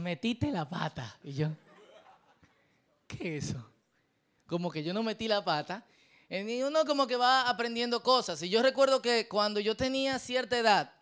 metiste 0.00 0.50
la 0.50 0.68
pata. 0.68 1.18
Y 1.22 1.34
yo, 1.34 1.48
¿qué 3.06 3.36
es 3.36 3.50
eso? 3.50 3.64
Como 4.46 4.70
que 4.70 4.82
yo 4.82 4.92
no 4.92 5.02
metí 5.02 5.28
la 5.28 5.44
pata. 5.44 5.84
Y 6.28 6.62
uno 6.62 6.84
como 6.84 7.06
que 7.06 7.16
va 7.16 7.48
aprendiendo 7.48 8.02
cosas. 8.02 8.42
Y 8.42 8.48
yo 8.48 8.62
recuerdo 8.62 9.02
que 9.02 9.28
cuando 9.28 9.60
yo 9.60 9.76
tenía 9.76 10.18
cierta 10.18 10.58
edad, 10.58 10.92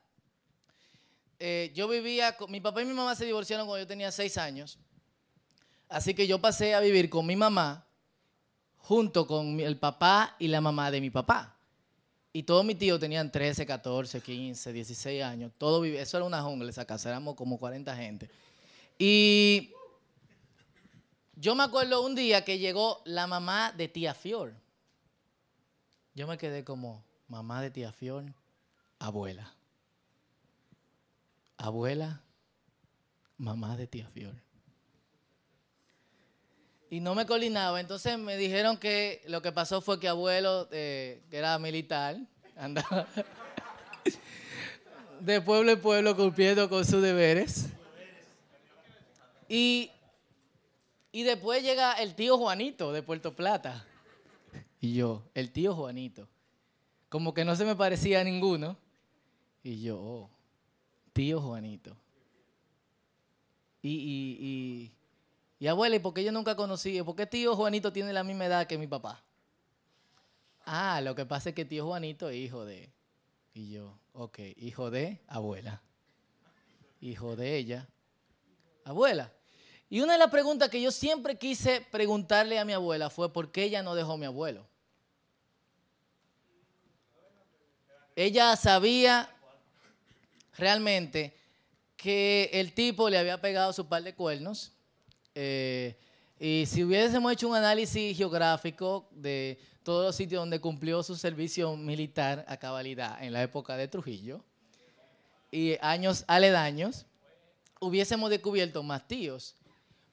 eh, 1.38 1.70
yo 1.74 1.86
vivía, 1.86 2.36
mi 2.48 2.60
papá 2.60 2.82
y 2.82 2.86
mi 2.86 2.94
mamá 2.94 3.14
se 3.14 3.24
divorciaron 3.24 3.66
cuando 3.66 3.84
yo 3.84 3.86
tenía 3.86 4.10
seis 4.10 4.36
años. 4.38 4.78
Así 5.88 6.14
que 6.14 6.26
yo 6.26 6.40
pasé 6.40 6.74
a 6.74 6.80
vivir 6.80 7.08
con 7.08 7.26
mi 7.26 7.36
mamá 7.36 7.86
junto 8.76 9.26
con 9.26 9.60
el 9.60 9.78
papá 9.78 10.34
y 10.38 10.48
la 10.48 10.60
mamá 10.60 10.90
de 10.90 11.00
mi 11.00 11.10
papá. 11.10 11.56
Y 12.32 12.42
todos 12.42 12.64
mis 12.64 12.78
tíos 12.78 13.00
tenían 13.00 13.30
13, 13.30 13.66
14, 13.66 14.20
15, 14.20 14.72
16 14.72 15.22
años. 15.22 15.52
Todo 15.58 15.84
eso 15.84 16.16
era 16.16 16.26
una 16.26 16.42
jungla 16.42 16.70
esa 16.70 16.86
como 17.34 17.58
40 17.58 17.96
gente. 17.96 18.30
Y 18.98 19.72
yo 21.36 21.54
me 21.54 21.64
acuerdo 21.64 22.02
un 22.02 22.14
día 22.14 22.44
que 22.44 22.58
llegó 22.58 23.00
la 23.04 23.26
mamá 23.26 23.72
de 23.72 23.88
tía 23.88 24.12
Fior. 24.12 24.54
Yo 26.14 26.26
me 26.26 26.36
quedé 26.36 26.64
como, 26.64 27.04
mamá 27.28 27.62
de 27.62 27.70
tía 27.70 27.92
Fior, 27.92 28.24
abuela. 28.98 29.54
Abuela, 31.56 32.22
mamá 33.36 33.76
de 33.76 33.86
tía 33.86 34.08
Fior 34.08 34.34
y 36.90 37.00
no 37.00 37.14
me 37.14 37.26
colinaba. 37.26 37.80
Entonces 37.80 38.18
me 38.18 38.36
dijeron 38.36 38.76
que 38.76 39.22
lo 39.26 39.42
que 39.42 39.52
pasó 39.52 39.80
fue 39.80 40.00
que 40.00 40.08
abuelo, 40.08 40.68
eh, 40.72 41.22
que 41.30 41.38
era 41.38 41.58
militar, 41.58 42.16
andaba 42.56 43.06
de 45.20 45.40
pueblo 45.40 45.72
en 45.72 45.80
pueblo 45.80 46.16
cumpliendo 46.16 46.68
con 46.68 46.84
sus 46.84 47.02
deberes. 47.02 47.66
Y, 49.48 49.90
y 51.12 51.22
después 51.22 51.62
llega 51.62 51.94
el 51.94 52.14
tío 52.14 52.36
Juanito 52.36 52.92
de 52.92 53.02
Puerto 53.02 53.34
Plata. 53.34 53.86
Y 54.80 54.94
yo, 54.94 55.24
el 55.34 55.50
tío 55.50 55.74
Juanito. 55.74 56.28
Como 57.08 57.34
que 57.34 57.44
no 57.44 57.56
se 57.56 57.64
me 57.64 57.74
parecía 57.74 58.20
a 58.20 58.24
ninguno. 58.24 58.76
Y 59.62 59.82
yo, 59.82 59.98
oh, 59.98 60.30
tío 61.12 61.40
Juanito. 61.40 61.96
y, 63.82 63.90
y 63.90 64.92
y 65.60 65.66
abuela, 65.66 65.96
¿y 65.96 65.98
por 65.98 66.14
qué 66.14 66.22
yo 66.22 66.30
nunca 66.30 66.54
conocí? 66.54 67.02
¿Por 67.02 67.16
qué 67.16 67.26
tío 67.26 67.56
Juanito 67.56 67.92
tiene 67.92 68.12
la 68.12 68.22
misma 68.22 68.46
edad 68.46 68.66
que 68.66 68.78
mi 68.78 68.86
papá? 68.86 69.22
Ah, 70.64 71.00
lo 71.00 71.14
que 71.14 71.26
pasa 71.26 71.48
es 71.48 71.54
que 71.54 71.64
tío 71.64 71.86
Juanito 71.86 72.28
es 72.28 72.36
hijo 72.36 72.64
de. 72.64 72.92
Y 73.54 73.70
yo, 73.70 73.98
ok, 74.12 74.38
hijo 74.56 74.90
de 74.90 75.20
abuela. 75.26 75.82
Hijo 77.00 77.34
de 77.34 77.56
ella. 77.56 77.88
Abuela. 78.84 79.32
Y 79.90 80.00
una 80.00 80.14
de 80.14 80.18
las 80.18 80.30
preguntas 80.30 80.68
que 80.68 80.82
yo 80.82 80.90
siempre 80.90 81.38
quise 81.38 81.80
preguntarle 81.90 82.58
a 82.58 82.64
mi 82.64 82.72
abuela 82.72 83.08
fue 83.08 83.32
por 83.32 83.50
qué 83.50 83.64
ella 83.64 83.82
no 83.82 83.94
dejó 83.94 84.12
a 84.12 84.18
mi 84.18 84.26
abuelo. 84.26 84.66
Ella 88.14 88.54
sabía 88.56 89.30
realmente 90.56 91.34
que 91.96 92.50
el 92.52 92.74
tipo 92.74 93.08
le 93.08 93.18
había 93.18 93.40
pegado 93.40 93.72
su 93.72 93.86
par 93.86 94.02
de 94.02 94.14
cuernos 94.14 94.72
eh, 95.34 95.96
y 96.40 96.66
si 96.66 96.84
hubiésemos 96.84 97.32
hecho 97.32 97.48
un 97.48 97.56
análisis 97.56 98.16
geográfico 98.16 99.08
de 99.12 99.58
todos 99.82 100.04
los 100.04 100.16
sitios 100.16 100.42
donde 100.42 100.60
cumplió 100.60 101.02
su 101.02 101.16
servicio 101.16 101.76
militar 101.76 102.44
a 102.48 102.56
cabalidad 102.56 103.22
en 103.22 103.32
la 103.32 103.42
época 103.42 103.76
de 103.76 103.88
Trujillo 103.88 104.44
y 105.50 105.76
años 105.80 106.24
aledaños, 106.26 107.06
hubiésemos 107.80 108.30
descubierto 108.30 108.82
más 108.82 109.06
tíos. 109.08 109.54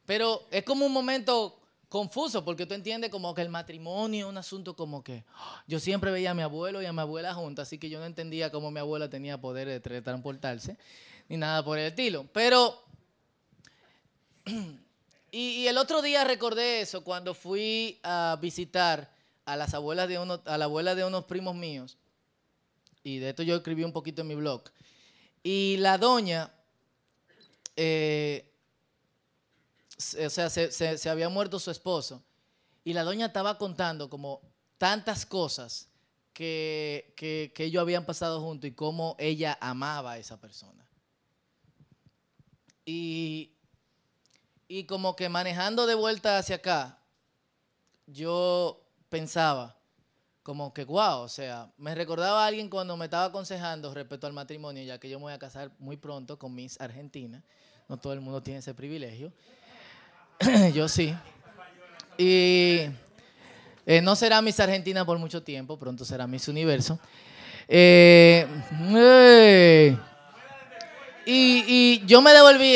Pero 0.06 0.48
es 0.52 0.64
como 0.64 0.86
un 0.86 0.94
momento 0.94 1.60
confuso 1.90 2.44
porque 2.44 2.66
tú 2.66 2.74
entiendes 2.74 3.10
como 3.10 3.34
que 3.34 3.42
el 3.42 3.50
matrimonio 3.50 4.26
es 4.26 4.30
un 4.30 4.38
asunto 4.38 4.76
como 4.76 5.04
que 5.04 5.24
¡ah! 5.36 5.64
yo 5.68 5.80
siempre 5.80 6.12
veía 6.12 6.32
a 6.32 6.34
mi 6.34 6.42
abuelo 6.42 6.82
y 6.82 6.86
a 6.86 6.94
mi 6.94 7.00
abuela 7.00 7.34
juntos, 7.34 7.64
así 7.64 7.78
que 7.78 7.90
yo 7.90 8.00
no 8.00 8.06
entendía 8.06 8.52
cómo 8.52 8.72
mi 8.72 8.80
abuela 8.80 9.10
tenía 9.10 9.40
poder 9.40 9.82
de 9.82 10.02
transportarse 10.02 10.78
ni 11.30 11.38
nada 11.38 11.64
por 11.64 11.80
el 11.80 11.88
estilo. 11.88 12.28
Pero 12.34 12.84
Y, 15.38 15.68
el 15.68 15.78
otro 15.78 16.02
día 16.02 16.24
recordé 16.24 16.80
eso 16.80 17.04
cuando 17.04 17.34
fui 17.34 18.00
a 18.04 18.40
visitar 18.42 19.14
a 19.44 19.58
las 19.58 19.74
abuelas 19.74 20.08
de 20.08 20.18
uno, 20.18 20.42
a 20.46 20.58
la 20.58 20.64
abuela 20.64 20.96
de 20.96 21.04
unos 21.04 21.26
primos 21.26 21.54
míos. 21.54 21.98
Y 23.04 23.20
de 23.20 23.32
esto 23.32 23.44
yo 23.44 23.58
escribí 23.58 23.84
un 23.84 23.92
poquito 23.92 24.22
en 24.22 24.30
mi 24.30 24.36
blog. 24.36 24.64
Y 25.44 25.76
la 25.80 25.98
doña, 25.98 26.54
eh, 27.76 28.50
o 29.98 30.30
sea, 30.30 30.50
se, 30.50 31.10
había 31.10 31.30
muerto 31.30 31.60
su 31.60 31.72
esposo. 31.72 32.24
Y 32.84 32.94
la 32.94 33.04
doña 33.04 33.28
estaba 33.28 33.58
contando 33.58 34.10
como 34.10 34.42
tantas 34.78 35.26
cosas 35.26 35.90
que, 36.34 37.14
que, 37.16 37.52
que 37.56 37.66
ellos 37.66 37.82
habían 37.82 38.06
pasado 38.06 38.42
juntos 38.42 38.70
y 38.70 38.74
cómo 38.74 39.16
ella 39.18 39.58
amaba 39.62 40.14
a 40.14 40.18
esa 40.18 40.40
persona. 40.40 40.86
Y 42.86 43.56
y 44.68 44.86
como 44.86 45.16
que 45.16 45.30
manejando 45.30 45.86
de 45.86 45.96
vuelta 45.96 46.38
hacia 46.38 46.58
acá, 46.58 46.98
yo 48.08 48.84
pensaba, 49.10 49.78
como 50.42 50.74
que, 50.74 50.86
wow, 50.86 51.22
o 51.22 51.30
sea, 51.30 51.72
me 51.78 51.94
recordaba 51.94 52.44
a 52.44 52.48
alguien 52.48 52.70
cuando 52.70 52.98
me 52.98 53.06
estaba 53.06 53.26
aconsejando 53.26 53.94
respecto 53.94 54.28
al 54.28 54.34
matrimonio, 54.34 54.84
ya 54.84 55.00
que 55.00 55.10
yo 55.10 55.20
me 55.20 55.24
voy 55.26 55.34
a 55.34 55.40
casar 55.40 55.72
muy 55.80 55.98
pronto 55.98 56.40
con 56.40 56.54
Miss 56.54 56.80
Argentina. 56.82 57.44
No 57.88 57.98
todo 57.98 58.14
el 58.14 58.22
mundo 58.22 58.42
tiene 58.42 58.60
ese 58.60 58.74
privilegio. 58.74 59.32
yo 60.74 60.88
sí. 60.88 61.16
Y 62.18 62.82
eh, 63.86 64.02
no 64.02 64.16
será 64.16 64.42
Miss 64.42 64.60
Argentina 64.60 65.06
por 65.06 65.18
mucho 65.18 65.44
tiempo, 65.44 65.78
pronto 65.78 66.06
será 66.06 66.28
Miss 66.28 66.48
Universo. 66.48 67.00
Eh, 67.68 68.48
y, 71.26 72.06
yo 72.06 72.22
me 72.22 72.32
devolví, 72.32 72.76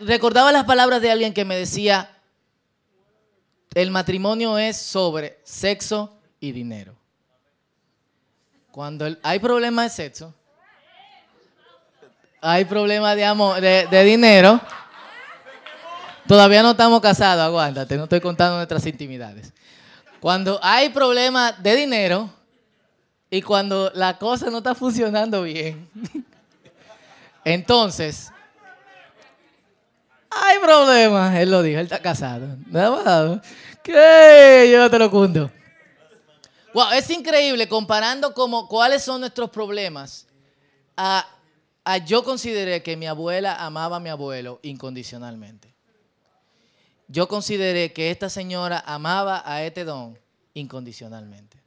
recordaba 0.00 0.52
las 0.52 0.64
palabras 0.64 1.02
de 1.02 1.10
alguien 1.10 1.34
que 1.34 1.44
me 1.44 1.56
decía, 1.56 2.10
el 3.74 3.90
matrimonio 3.90 4.58
es 4.58 4.76
sobre 4.76 5.38
sexo 5.44 6.16
y 6.40 6.52
dinero. 6.52 6.94
Cuando 8.70 9.06
hay 9.22 9.38
problemas 9.38 9.96
de 9.96 10.04
sexo, 10.04 10.34
hay 12.40 12.64
problemas 12.64 13.16
de 13.16 13.24
amor, 13.24 13.60
de, 13.60 13.86
de 13.90 14.04
dinero. 14.04 14.60
Todavía 16.26 16.62
no 16.62 16.70
estamos 16.70 17.00
casados, 17.00 17.44
aguántate, 17.44 17.96
no 17.96 18.04
estoy 18.04 18.20
contando 18.20 18.56
nuestras 18.56 18.86
intimidades. 18.86 19.52
Cuando 20.20 20.58
hay 20.62 20.88
problemas 20.88 21.62
de 21.62 21.76
dinero 21.76 22.30
y 23.30 23.42
cuando 23.42 23.90
la 23.94 24.16
cosa 24.18 24.48
no 24.50 24.58
está 24.58 24.74
funcionando 24.74 25.42
bien, 25.42 25.88
Entonces, 27.44 28.32
hay 30.30 30.58
problemas. 30.60 31.36
Él 31.36 31.50
lo 31.50 31.62
dijo, 31.62 31.78
él 31.78 31.84
está 31.84 32.00
casado. 32.00 32.48
¿Qué? 33.82 34.70
Yo 34.72 34.90
te 34.90 34.98
lo 34.98 35.10
cuento. 35.10 35.50
Wow, 36.72 36.92
es 36.94 37.08
increíble 37.10 37.68
comparando 37.68 38.34
como 38.34 38.66
cuáles 38.66 39.04
son 39.04 39.20
nuestros 39.20 39.50
problemas. 39.50 40.26
A, 40.96 41.26
yo 42.06 42.24
consideré 42.24 42.82
que 42.82 42.96
mi 42.96 43.06
abuela 43.06 43.56
amaba 43.56 43.96
a 43.96 44.00
mi 44.00 44.08
abuelo 44.08 44.58
incondicionalmente. 44.62 45.73
Yo 47.08 47.28
consideré 47.28 47.92
que 47.92 48.10
esta 48.10 48.28
señora 48.28 48.82
amaba 48.86 49.42
a 49.44 49.62
este 49.62 49.84
don 49.84 50.18
incondicionalmente. 50.54 51.58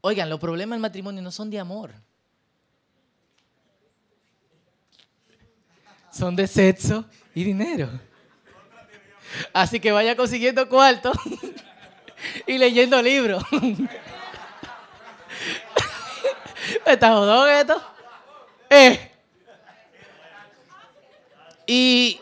Oigan, 0.00 0.28
los 0.30 0.40
problemas 0.40 0.76
del 0.76 0.82
matrimonio 0.82 1.22
no 1.22 1.30
son 1.30 1.50
de 1.50 1.58
amor. 1.58 1.92
son 6.10 6.36
de 6.36 6.46
sexo 6.46 7.04
y 7.34 7.44
dinero. 7.44 7.88
Así 9.52 9.80
que 9.80 9.92
vaya 9.92 10.16
consiguiendo 10.16 10.68
cuarto 10.68 11.12
y 12.46 12.58
leyendo 12.58 13.00
libros. 13.00 13.42
¿Está 16.86 17.12
jodón 17.12 17.48
esto? 17.50 17.82
Eh. 18.68 19.10
Y 21.66 22.20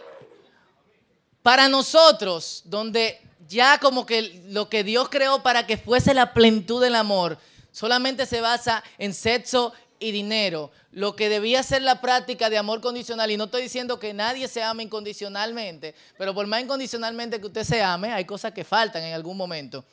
para 1.49 1.71
nosotros, 1.71 2.61
donde 2.67 3.23
ya 3.49 3.79
como 3.79 4.05
que 4.05 4.45
lo 4.49 4.69
que 4.69 4.85
Dios 4.85 5.09
creó 5.09 5.43
para 5.43 5.67
que 5.67 5.79
fuese 5.79 6.13
la 6.13 6.35
plenitud 6.35 6.83
del 6.83 6.95
amor, 6.95 7.39
solamente 7.73 8.27
se 8.27 8.43
basa 8.43 8.85
en 8.99 9.15
sexo 9.15 9.73
y 9.99 10.11
dinero, 10.11 10.71
lo 10.93 11.17
que 11.17 11.31
debía 11.31 11.63
ser 11.63 11.81
la 11.81 12.03
práctica 12.03 12.51
de 12.51 12.59
amor 12.59 12.83
condicional, 12.83 13.31
y 13.31 13.39
no 13.39 13.45
estoy 13.45 13.63
diciendo 13.63 13.99
que 13.99 14.13
nadie 14.13 14.47
se 14.47 14.63
ame 14.63 14.83
incondicionalmente, 14.83 15.95
pero 16.19 16.35
por 16.35 16.47
más 16.47 16.61
incondicionalmente 16.61 17.41
que 17.41 17.47
usted 17.47 17.65
se 17.65 17.83
ame, 17.83 18.13
hay 18.13 18.27
cosas 18.27 18.53
que 18.53 18.63
faltan 18.63 19.03
en 19.03 19.15
algún 19.15 19.39
momento. 19.39 19.87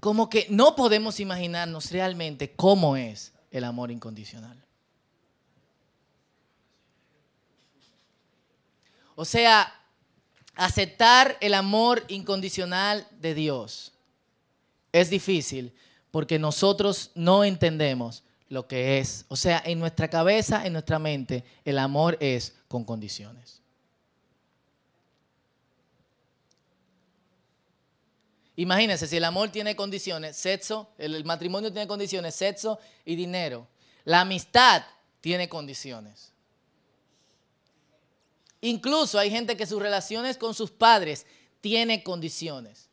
Como 0.00 0.30
que 0.30 0.46
no 0.48 0.74
podemos 0.74 1.20
imaginarnos 1.20 1.90
realmente 1.90 2.54
cómo 2.56 2.96
es 2.96 3.34
el 3.50 3.62
amor 3.62 3.90
incondicional. 3.90 4.56
O 9.14 9.26
sea, 9.26 9.74
aceptar 10.58 11.38
el 11.40 11.54
amor 11.54 12.04
incondicional 12.08 13.06
de 13.20 13.32
Dios 13.32 13.92
es 14.92 15.08
difícil 15.08 15.72
porque 16.10 16.38
nosotros 16.38 17.12
no 17.14 17.44
entendemos 17.44 18.24
lo 18.48 18.66
que 18.66 18.98
es. 18.98 19.24
O 19.28 19.36
sea, 19.36 19.62
en 19.64 19.78
nuestra 19.78 20.08
cabeza, 20.08 20.66
en 20.66 20.72
nuestra 20.72 20.98
mente, 20.98 21.44
el 21.64 21.78
amor 21.78 22.16
es 22.20 22.54
con 22.66 22.84
condiciones. 22.84 23.62
Imagínense, 28.56 29.06
si 29.06 29.16
el 29.16 29.24
amor 29.24 29.50
tiene 29.50 29.76
condiciones, 29.76 30.36
sexo, 30.36 30.88
el, 30.98 31.24
matrimonio 31.24 31.72
tiene 31.72 31.86
condiciones, 31.86 32.34
sexo 32.34 32.80
y 33.04 33.14
dinero. 33.14 33.68
La 34.04 34.22
amistad 34.22 34.82
tiene 35.20 35.48
condiciones. 35.48 36.32
Incluso 38.60 39.18
hay 39.18 39.30
gente 39.30 39.56
que 39.56 39.66
sus 39.66 39.80
relaciones 39.80 40.36
con 40.36 40.54
sus 40.54 40.70
padres 40.70 41.26
tiene 41.60 42.02
condiciones. 42.02 42.88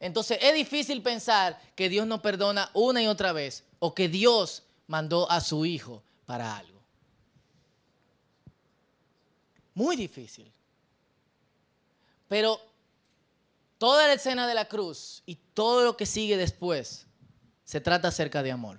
Entonces 0.00 0.38
es 0.40 0.54
difícil 0.54 1.02
pensar 1.02 1.60
que 1.74 1.88
Dios 1.88 2.06
no 2.06 2.22
perdona 2.22 2.70
una 2.74 3.02
y 3.02 3.06
otra 3.06 3.32
vez 3.32 3.64
o 3.78 3.94
que 3.94 4.08
Dios 4.08 4.62
mandó 4.86 5.30
a 5.30 5.40
su 5.40 5.64
hijo 5.64 6.02
para 6.26 6.56
algo. 6.56 6.80
Muy 9.74 9.96
difícil. 9.96 10.50
Pero 12.28 12.60
Toda 13.82 14.06
la 14.06 14.12
escena 14.12 14.46
de 14.46 14.54
la 14.54 14.66
cruz 14.66 15.24
y 15.26 15.34
todo 15.34 15.84
lo 15.84 15.96
que 15.96 16.06
sigue 16.06 16.36
después 16.36 17.08
se 17.64 17.80
trata 17.80 18.06
acerca 18.06 18.44
de 18.44 18.52
amor. 18.52 18.78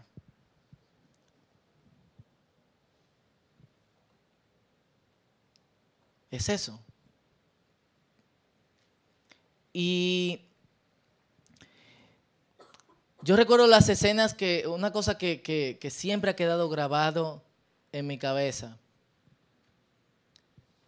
Es 6.34 6.50
eso. 6.50 6.80
Y 9.72 10.42
yo 13.22 13.36
recuerdo 13.36 13.68
las 13.68 13.88
escenas 13.88 14.34
que, 14.34 14.66
una 14.66 14.92
cosa 14.92 15.20
que, 15.20 15.44
que, 15.44 15.90
siempre 15.92 16.32
ha 16.32 16.36
quedado 16.36 16.70
grabado 16.70 17.44
en 17.92 18.08
mi 18.08 18.18
cabeza. 18.18 18.80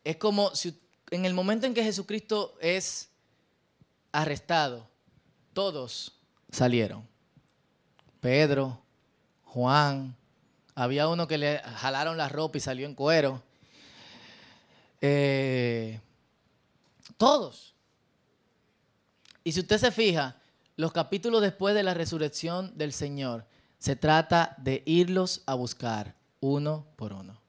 Es 0.03 0.17
como 0.17 0.55
si 0.55 0.81
en 1.11 1.25
el 1.25 1.35
momento 1.35 1.67
en 1.67 1.75
que 1.75 1.83
Jesucristo 1.83 2.57
es 2.59 3.09
arrestado, 4.11 4.89
todos 5.53 6.21
salieron. 6.49 7.07
Pedro, 8.19 8.81
Juan, 9.43 10.15
había 10.73 11.07
uno 11.07 11.27
que 11.27 11.37
le 11.37 11.59
jalaron 11.59 12.17
la 12.17 12.29
ropa 12.29 12.57
y 12.57 12.61
salió 12.61 12.87
en 12.87 12.95
cuero. 12.95 13.43
Eh, 15.07 16.01
todos. 17.15 17.75
Y 19.43 19.51
si 19.51 19.59
usted 19.59 19.77
se 19.77 19.91
fija, 19.91 20.41
los 20.77 20.91
capítulos 20.91 21.43
después 21.43 21.75
de 21.75 21.83
la 21.83 21.93
resurrección 21.93 22.75
del 22.75 22.91
Señor, 22.91 23.45
se 23.77 23.95
trata 23.95 24.55
de 24.57 24.81
irlos 24.87 25.43
a 25.45 25.53
buscar 25.53 26.15
uno 26.39 26.87
por 26.95 27.13
uno. 27.13 27.39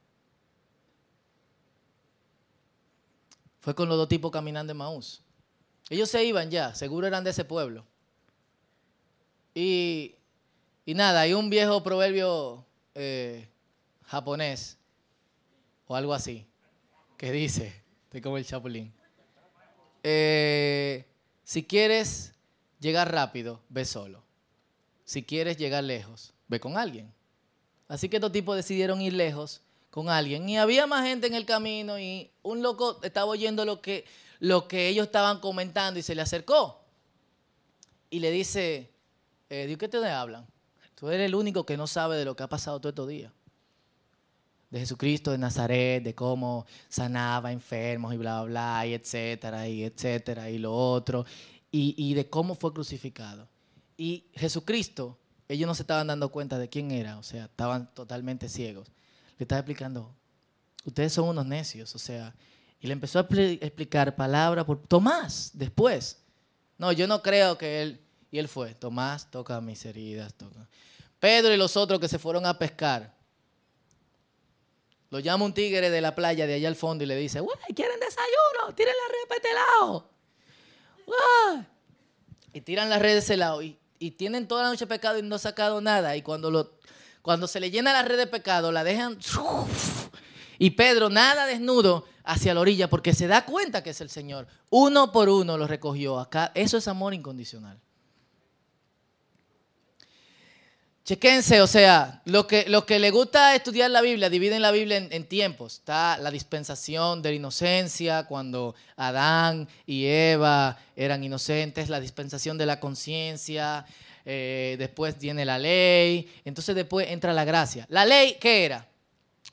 Fue 3.61 3.75
con 3.75 3.89
los 3.89 3.97
dos 3.97 4.09
tipos 4.09 4.31
caminando 4.31 4.73
en 4.73 4.77
Maús. 4.77 5.23
Ellos 5.89 6.11
se 6.11 6.23
iban 6.23 6.51
ya, 6.51 6.75
seguro 6.75 7.07
eran 7.07 7.25
de 7.25 7.31
ese 7.31 7.47
pueblo. 7.47 7.87
Y, 9.55 10.15
nada, 10.85 11.23
hay 11.23 11.33
un 11.33 11.49
viejo 11.49 11.83
proverbio 11.83 12.67
eh, 12.95 13.49
japonés 14.05 14.77
o 15.87 15.97
algo 15.97 16.13
así 16.13 16.47
que 17.17 17.33
dice, 17.33 17.83
estoy 18.05 18.21
como 18.21 18.39
el 18.39 18.47
chapulín, 18.47 18.93
eh, 20.03 21.07
si 21.45 21.65
quieres 21.65 22.33
llegar 22.81 23.13
rápido, 23.13 23.61
ve 23.69 23.85
solo. 23.85 24.23
Si 25.05 25.23
quieres 25.23 25.57
llegar 25.57 25.85
lejos, 25.85 26.35
ve 26.49 26.61
con 26.61 26.77
alguien. 26.77 27.13
Así 27.89 28.09
que 28.09 28.17
estos 28.17 28.33
tipos 28.33 28.57
decidieron 28.57 29.01
ir 29.01 29.13
lejos 29.13 29.63
con 29.91 30.09
alguien. 30.09 30.49
Y 30.49 30.59
había 30.59 30.87
más 30.87 31.07
gente 31.07 31.27
en 31.27 31.35
el 31.35 31.47
camino 31.47 31.99
y 31.99 32.31
un 32.43 32.63
loco 32.63 33.01
estaba 33.03 33.31
oyendo 33.31 33.65
lo 33.65 33.81
que 33.81 34.05
lo 34.39 34.69
que 34.69 34.89
ellos 34.89 35.07
estaban 35.07 35.41
comentando 35.41 35.99
y 35.99 36.03
se 36.03 36.15
le 36.15 36.23
acercó 36.23 36.85
y 38.11 38.21
le 38.21 38.31
dice, 38.31 38.91
eh, 39.49 39.67
¿de 39.67 39.79
qué 39.79 39.89
te 39.89 40.05
hablan? 40.07 40.47
Tú 40.95 41.09
eres 41.09 41.27
el 41.27 41.35
único 41.35 41.65
que 41.67 41.77
no 41.77 41.87
sabe 41.87 42.17
de 42.17 42.25
lo 42.25 42.37
que 42.37 42.43
ha 42.43 42.49
pasado 42.49 42.81
todos 42.81 42.93
estos 42.93 43.09
días. 43.09 43.33
De 44.71 44.81
Jesucristo 44.81 45.31
de 45.31 45.39
Nazaret, 45.39 46.03
de 46.03 46.15
cómo 46.15 46.67
sanaba 46.89 47.53
enfermos 47.53 48.13
y 48.13 48.17
bla, 48.17 48.43
bla, 48.43 48.51
bla, 48.51 48.87
y 48.87 48.95
etcétera, 48.95 49.69
y 49.69 49.85
etcétera, 49.85 50.51
y 50.51 50.59
lo 50.59 50.75
otro, 50.75 51.25
y, 51.71 51.95
y 51.97 52.15
de 52.15 52.29
cómo 52.29 52.55
fue 52.55 52.73
crucificado. 52.73 53.49
Y 53.97 54.27
Jesucristo, 54.35 55.19
ellos 55.49 55.67
no 55.67 55.75
se 55.75 55.83
estaban 55.83 56.09
dando 56.09 56.31
cuenta 56.31 56.59
de 56.59 56.69
quién 56.69 56.91
era, 56.91 57.19
o 57.19 57.23
sea, 57.23 57.45
estaban 57.45 57.93
totalmente 57.95 58.49
ciegos. 58.49 58.89
Le 59.39 59.45
estaba 59.45 59.61
explicando, 59.61 60.15
ustedes 60.85 61.13
son 61.13 61.29
unos 61.29 61.47
necios, 61.47 61.95
o 61.95 61.99
sea, 61.99 62.35
y 62.81 62.87
le 62.87 62.93
empezó 62.93 63.19
a 63.19 63.27
explicar 63.31 64.15
palabra 64.17 64.65
por 64.65 64.83
Tomás 64.87 65.51
después. 65.55 66.23
No, 66.79 66.93
yo 66.93 67.07
no 67.07 67.23
creo 67.23 67.57
que 67.57 67.83
él. 67.83 68.01
Y 68.31 68.39
él 68.39 68.49
fue. 68.49 68.75
Tomás 68.75 69.31
toca 69.31 69.61
mis 69.61 69.85
heridas. 69.87 70.35
Toca. 70.35 70.69
Pedro 71.19 71.55
y 71.55 71.57
los 71.57 71.77
otros 71.77 71.99
que 71.99 72.09
se 72.09 72.19
fueron 72.19 72.45
a 72.45 72.59
pescar. 72.59 73.16
Lo 75.11 75.21
llama 75.21 75.45
un 75.45 75.55
tigre 75.55 75.91
de 75.91 76.01
la 76.01 76.15
playa 76.15 76.47
de 76.47 76.55
allá 76.55 76.69
al 76.69 76.77
fondo 76.77 77.05
y 77.05 77.07
le 77.07 77.17
dice, 77.17 77.41
¡Uy, 77.41 77.49
quieren 77.75 77.99
desayuno! 78.01 78.75
¡Tiren 78.75 78.95
la 78.95 79.13
red 79.13 79.29
para 79.29 79.37
este 79.37 79.55
lado! 79.55 80.11
Y 82.53 82.61
tiran 82.63 82.91
la 82.91 82.99
red 82.99 83.13
de 83.13 83.19
ese 83.19 83.37
lado. 83.37 83.63
Y, 83.63 83.79
tienen 84.17 84.47
toda 84.47 84.65
la 84.65 84.69
noche 84.69 84.87
pecado 84.87 85.19
y 85.19 85.23
no 85.23 85.37
han 85.37 85.41
sacado 85.41 85.81
nada. 85.81 86.17
Y 86.17 86.23
cuando, 86.23 86.51
lo, 86.51 86.73
cuando 87.23 87.47
se 87.47 87.61
le 87.61 87.71
llena 87.71 87.93
la 87.93 88.03
red 88.03 88.19
de 88.19 88.27
pecado, 88.27 88.73
la 88.73 88.85
dejan... 88.85 89.19
Y 90.59 90.71
Pedro 90.71 91.11
nada 91.11 91.47
desnudo 91.47 92.07
hacia 92.25 92.55
la 92.55 92.61
orilla 92.61 92.89
porque 92.89 93.15
se 93.15 93.27
da 93.27 93.45
cuenta 93.45 93.83
que 93.83 93.91
es 93.91 94.01
el 94.01 94.11
Señor. 94.11 94.47
Uno 94.71 95.13
por 95.13 95.29
uno 95.29 95.57
lo 95.57 95.67
recogió. 95.67 96.19
Acá, 96.19 96.51
eso 96.55 96.77
es 96.79 96.89
amor 96.89 97.15
incondicional. 97.15 97.81
Chequense, 101.07 101.63
o 101.63 101.69
sea, 101.69 102.21
lo 102.25 102.49
que, 102.49 102.69
lo 102.69 102.85
que 102.85 102.99
le 102.99 103.13
gusta 103.13 103.55
estudiar 103.55 103.93
la 103.93 104.01
Biblia, 104.01 104.29
dividen 104.29 104.61
la 104.61 104.73
Biblia 104.73 104.97
en, 104.97 105.25
tiempos. 105.29 105.75
Está 105.75 106.19
la 106.19 106.33
dispensación 106.33 107.23
de 107.23 107.29
la 107.29 107.37
inocencia, 107.37 108.25
cuando 108.25 108.75
Adán 108.97 109.69
y 109.87 110.07
Eva 110.07 110.77
eran 110.97 111.23
inocentes, 111.23 111.89
la 111.91 112.01
dispensación 112.01 112.59
de 112.59 112.67
la 112.67 112.81
conciencia, 112.81 113.87
eh, 114.25 114.75
después 114.81 115.17
viene 115.21 115.45
la 115.45 115.61
ley, 115.61 116.29
entonces 116.45 116.75
después 116.75 117.09
entra 117.09 117.33
la 117.33 117.45
gracia. 117.45 117.87
¿La 117.89 118.05
ley 118.05 118.37
qué 118.41 118.65
era? 118.65 118.89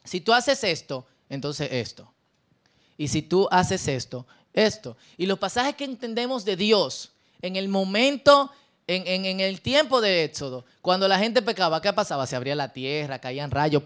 Si 0.04 0.22
tú 0.22 0.34
haces 0.34 0.64
esto, 0.64 1.06
entonces 1.30 1.70
esto. 1.72 2.12
Y 2.98 3.10
si 3.10 3.22
tú 3.22 3.48
haces 3.52 3.88
esto, 3.88 4.26
esto. 4.54 4.98
Y 5.18 5.28
los 5.28 5.38
pasajes 5.38 5.76
que 5.76 5.84
entendemos 5.84 6.46
de 6.46 6.56
Dios 6.56 7.12
en 7.44 7.58
el 7.58 7.68
momento, 7.68 8.50
en, 8.88 9.40
el 9.40 9.62
tiempo 9.62 10.02
de 10.02 10.26
Éxodo, 10.26 10.66
cuando 10.82 11.08
la 11.08 11.18
gente 11.18 11.42
pecaba, 11.42 11.82
¿qué 11.82 11.94
pasaba? 11.94 12.28
Se 12.28 12.36
abría 12.36 12.56
la 12.56 12.74
tierra, 12.74 13.20
caían 13.20 13.52
rayos. 13.52 13.84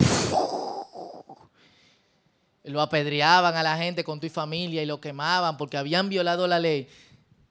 Lo 2.63 2.81
apedreaban 2.81 3.55
a 3.55 3.63
la 3.63 3.77
gente 3.77 4.03
con 4.03 4.19
tu 4.19 4.29
familia 4.29 4.83
y 4.83 4.85
lo 4.85 4.99
quemaban 4.99 5.55
porque 5.57 5.77
habían 5.77 6.09
violado 6.09 6.47
la 6.47 6.59
ley. 6.59 6.89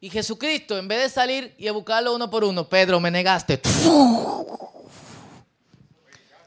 Y 0.01 0.11
Jesucristo, 0.11 0.77
en 0.77 0.89
vez 0.89 1.05
de 1.05 1.09
salir 1.09 1.55
y 1.57 1.69
buscarlo 1.71 2.15
uno 2.15 2.29
por 2.29 2.45
uno, 2.45 2.69
Pedro, 2.69 3.01
me 3.01 3.11
negaste. 3.11 3.61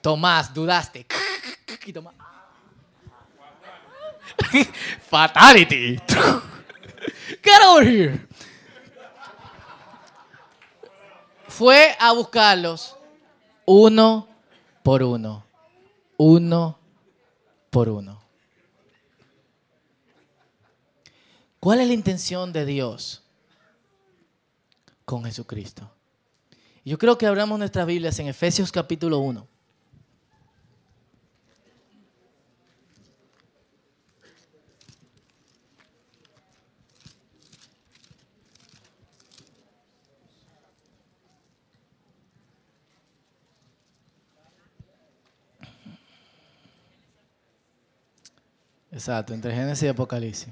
Tomás, 0.02 0.54
dudaste. 0.54 1.08
Fatality. 5.10 6.00
Get 7.42 7.62
over 7.66 7.84
here. 7.84 8.29
Fue 11.60 11.94
a 12.00 12.14
buscarlos 12.14 12.96
uno 13.66 14.30
por 14.82 15.04
uno. 15.04 15.44
Uno 16.16 16.80
por 17.70 17.90
uno. 17.90 18.22
¿Cuál 21.60 21.82
es 21.82 21.88
la 21.90 21.94
intención 21.94 22.54
de 22.54 22.66
Dios 22.66 23.24
con 25.04 25.26
Jesucristo? 25.26 25.92
Yo 26.86 26.98
creo 26.98 27.18
que 27.18 27.28
abramos 27.28 27.60
nuestras 27.60 27.86
Biblias 27.86 28.18
en 28.20 28.30
Efesios 28.30 28.72
capítulo 28.72 29.20
1. 29.20 29.46
Exacto, 49.00 49.34
entre 49.34 49.56
Génesis 49.56 49.84
y 49.84 49.88
Apocalipsis. 49.88 50.50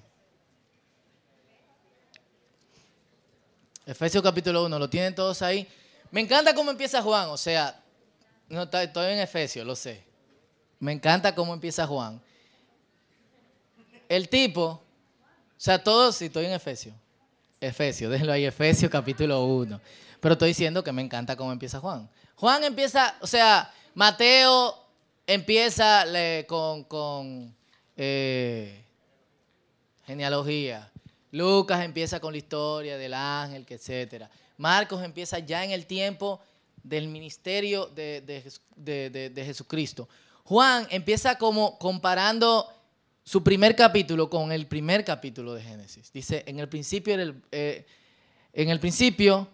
Efesios 3.86 4.24
capítulo 4.24 4.64
1, 4.64 4.80
lo 4.80 4.90
tienen 4.90 5.14
todos 5.14 5.42
ahí. 5.42 5.68
Me 6.12 6.22
encanta 6.22 6.54
cómo 6.56 6.72
empieza 6.72 7.02
Juan, 7.02 7.28
o 7.28 7.36
sea, 7.36 7.78
estoy 8.50 9.12
en 9.12 9.20
Efesios, 9.20 9.68
lo 9.68 9.76
sé. 9.76 10.02
Me 10.80 10.94
encanta 10.94 11.36
cómo 11.36 11.54
empieza 11.54 11.86
Juan. 11.86 12.22
El 14.08 14.30
tipo, 14.30 14.64
o 14.64 14.82
sea, 15.58 15.84
todos, 15.84 16.16
sí, 16.16 16.28
estoy 16.28 16.46
en 16.46 16.54
Efesios. 16.54 16.96
Efesios, 17.60 18.10
déjenlo 18.10 18.32
ahí, 18.32 18.46
Efesios 18.46 18.90
capítulo 18.90 19.44
1. 19.44 19.82
Pero 20.22 20.34
estoy 20.34 20.48
diciendo 20.52 20.86
que 20.86 20.94
me 20.94 21.02
encanta 21.02 21.36
cómo 21.36 21.52
empieza 21.52 21.82
Juan. 21.82 22.10
Juan 22.36 22.64
empieza, 22.64 23.14
o 23.20 23.28
sea, 23.28 23.74
Mateo 23.94 24.88
empieza 25.28 26.06
con, 26.48 26.86
con 26.86 27.57
eh, 27.98 28.84
genealogía. 30.06 30.92
Lucas 31.32 31.84
empieza 31.84 32.20
con 32.20 32.32
la 32.32 32.38
historia 32.38 32.98
del 32.98 33.14
ángel, 33.14 33.66
etc. 33.68 34.26
Marcos 34.58 35.04
empieza 35.04 35.40
ya 35.40 35.66
en 35.66 35.72
el 35.72 35.86
tiempo 35.86 36.40
del 36.84 37.08
ministerio 37.08 37.88
de, 37.88 39.34
Jesucristo. 39.36 40.08
Juan 40.44 40.88
empieza 40.90 41.38
como 41.38 41.78
comparando 41.78 42.68
su 43.24 43.44
primer 43.44 43.76
capítulo 43.76 44.30
con 44.30 44.54
el 44.54 44.68
primer 44.68 45.04
capítulo 45.04 45.54
de 45.54 45.62
Génesis. 45.62 46.14
Dice, 46.14 46.44
en 46.48 46.60
el 46.60 46.70
principio 46.70 47.16
era 47.16 47.24
el, 47.24 47.42
eh, 47.52 47.86
en 48.54 48.70
el 48.70 48.80
principio 48.80 49.50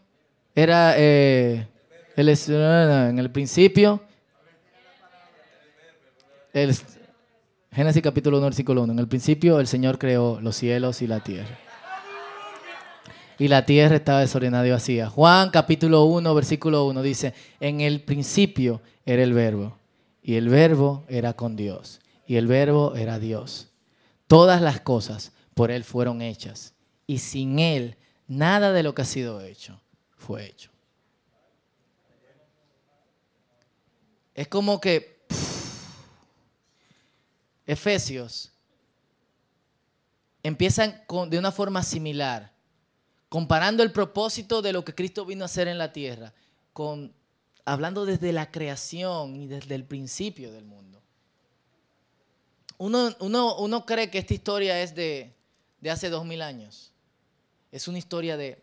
era 0.53 0.93
eh, 0.95 1.67
el, 2.15 2.29
en 2.29 3.17
el 3.17 3.31
principio 3.31 4.03
el, 6.53 6.77
Génesis 7.74 8.03
capítulo 8.03 8.38
1, 8.38 8.46
versículo 8.46 8.84
1. 8.84 8.94
En 8.94 9.00
el 9.00 9.08
principio 9.08 9.60
el 9.60 9.65
Señor 9.65 9.98
creó 9.98 10.39
los 10.39 10.56
cielos 10.56 11.01
y 11.01 11.08
la 11.08 11.22
tierra. 11.22 11.58
Y 13.39 13.48
la 13.48 13.65
tierra 13.65 13.96
estaba 13.96 14.20
desordenada 14.20 14.68
y 14.68 14.70
vacía. 14.70 15.10
Juan 15.10 15.50
capítulo 15.50 16.03
1, 16.06 16.36
versículo 16.36 16.86
1 16.86 17.01
dice, 17.01 17.34
en 17.60 17.82
el 17.82 18.01
principio 18.01 18.82
era 19.08 19.24
el 19.24 19.34
verbo. 19.34 19.75
Y 20.22 20.36
el 20.36 20.50
verbo 20.50 21.03
era 21.08 21.34
con 21.34 21.56
Dios. 21.56 22.00
Y 22.27 22.36
el 22.36 22.46
verbo 22.46 22.96
era 22.96 23.18
Dios. 23.18 23.70
Todas 24.27 24.62
las 24.62 24.80
cosas 24.82 25.32
por 25.56 25.72
Él 25.72 25.84
fueron 25.84 26.22
hechas. 26.22 26.75
Y 27.08 27.18
sin 27.18 27.58
Él 27.58 27.98
nada 28.27 28.72
de 28.72 28.84
lo 28.84 28.94
que 28.94 29.01
ha 29.01 29.06
sido 29.06 29.42
hecho 29.42 29.82
fue 30.15 30.46
hecho. 30.46 30.70
Es 34.36 34.48
como 34.48 34.80
que 34.80 35.12
Efesios 37.65 38.51
empiezan 40.43 41.01
de 41.29 41.39
una 41.39 41.51
forma 41.51 41.82
similar, 41.84 42.51
comparando 43.29 43.82
el 43.82 43.91
propósito 43.91 44.62
de 44.62 44.74
lo 44.74 44.84
que 44.84 44.93
Cristo 44.93 45.25
vino 45.25 45.43
a 45.43 45.46
hacer 45.46 45.67
en 45.67 45.77
la 45.77 45.93
tierra, 45.93 46.34
con, 46.74 47.13
hablando 47.65 48.05
desde 48.05 48.34
la 48.34 48.51
creación 48.51 49.38
y 49.38 49.48
desde 49.48 49.75
el 49.75 49.86
principio 49.86 50.51
del 50.51 50.65
mundo. 50.65 51.01
Uno, 52.77 53.86
cree 53.86 54.10
que 54.10 54.17
esta 54.17 54.34
historia 54.34 54.82
es 54.82 54.93
de, 54.93 55.34
de 55.79 55.89
hace 55.89 56.10
dos 56.10 56.25
mil 56.25 56.41
años. 56.41 56.91
Es 57.72 57.88
una 57.88 57.98
historia 57.98 58.36
de, 58.36 58.62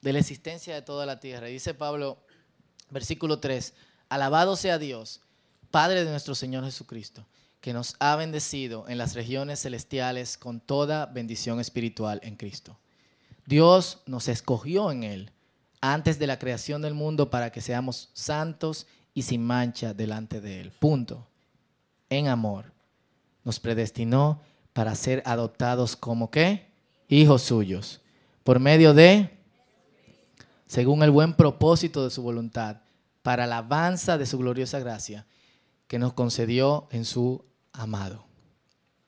de 0.00 0.12
la 0.12 0.18
existencia 0.18 0.74
de 0.74 0.82
toda 0.82 1.06
la 1.06 1.20
tierra. 1.20 1.46
dice 1.46 1.72
Pablo, 1.72 2.18
versículo 2.90 3.38
3, 3.38 3.74
alabado 4.08 4.56
sea 4.56 4.78
Dios, 4.78 5.20
Padre 5.70 6.04
de 6.04 6.10
nuestro 6.10 6.34
Señor 6.34 6.64
Jesucristo 6.64 7.24
que 7.62 7.72
nos 7.72 7.94
ha 8.00 8.16
bendecido 8.16 8.86
en 8.88 8.98
las 8.98 9.14
regiones 9.14 9.62
celestiales 9.62 10.36
con 10.36 10.58
toda 10.58 11.06
bendición 11.06 11.60
espiritual 11.60 12.20
en 12.24 12.34
Cristo. 12.34 12.76
Dios 13.46 14.02
nos 14.04 14.26
escogió 14.26 14.90
en 14.90 15.04
Él 15.04 15.30
antes 15.80 16.18
de 16.18 16.26
la 16.26 16.40
creación 16.40 16.82
del 16.82 16.92
mundo 16.92 17.30
para 17.30 17.52
que 17.52 17.60
seamos 17.60 18.10
santos 18.14 18.88
y 19.14 19.22
sin 19.22 19.44
mancha 19.44 19.94
delante 19.94 20.40
de 20.40 20.60
Él. 20.60 20.72
Punto. 20.72 21.28
En 22.10 22.26
amor. 22.26 22.72
Nos 23.44 23.60
predestinó 23.60 24.42
para 24.72 24.96
ser 24.96 25.22
adoptados 25.24 25.94
como 25.94 26.32
qué? 26.32 26.66
Hijos 27.08 27.42
suyos. 27.42 28.00
Por 28.42 28.58
medio 28.58 28.92
de, 28.92 29.38
según 30.66 31.04
el 31.04 31.12
buen 31.12 31.34
propósito 31.34 32.02
de 32.02 32.10
su 32.10 32.22
voluntad, 32.22 32.78
para 33.22 33.46
la 33.46 33.58
alabanza 33.58 34.18
de 34.18 34.26
su 34.26 34.38
gloriosa 34.38 34.80
gracia 34.80 35.26
que 35.86 36.00
nos 36.00 36.12
concedió 36.12 36.88
en 36.90 37.04
su 37.04 37.44
amado. 37.72 38.24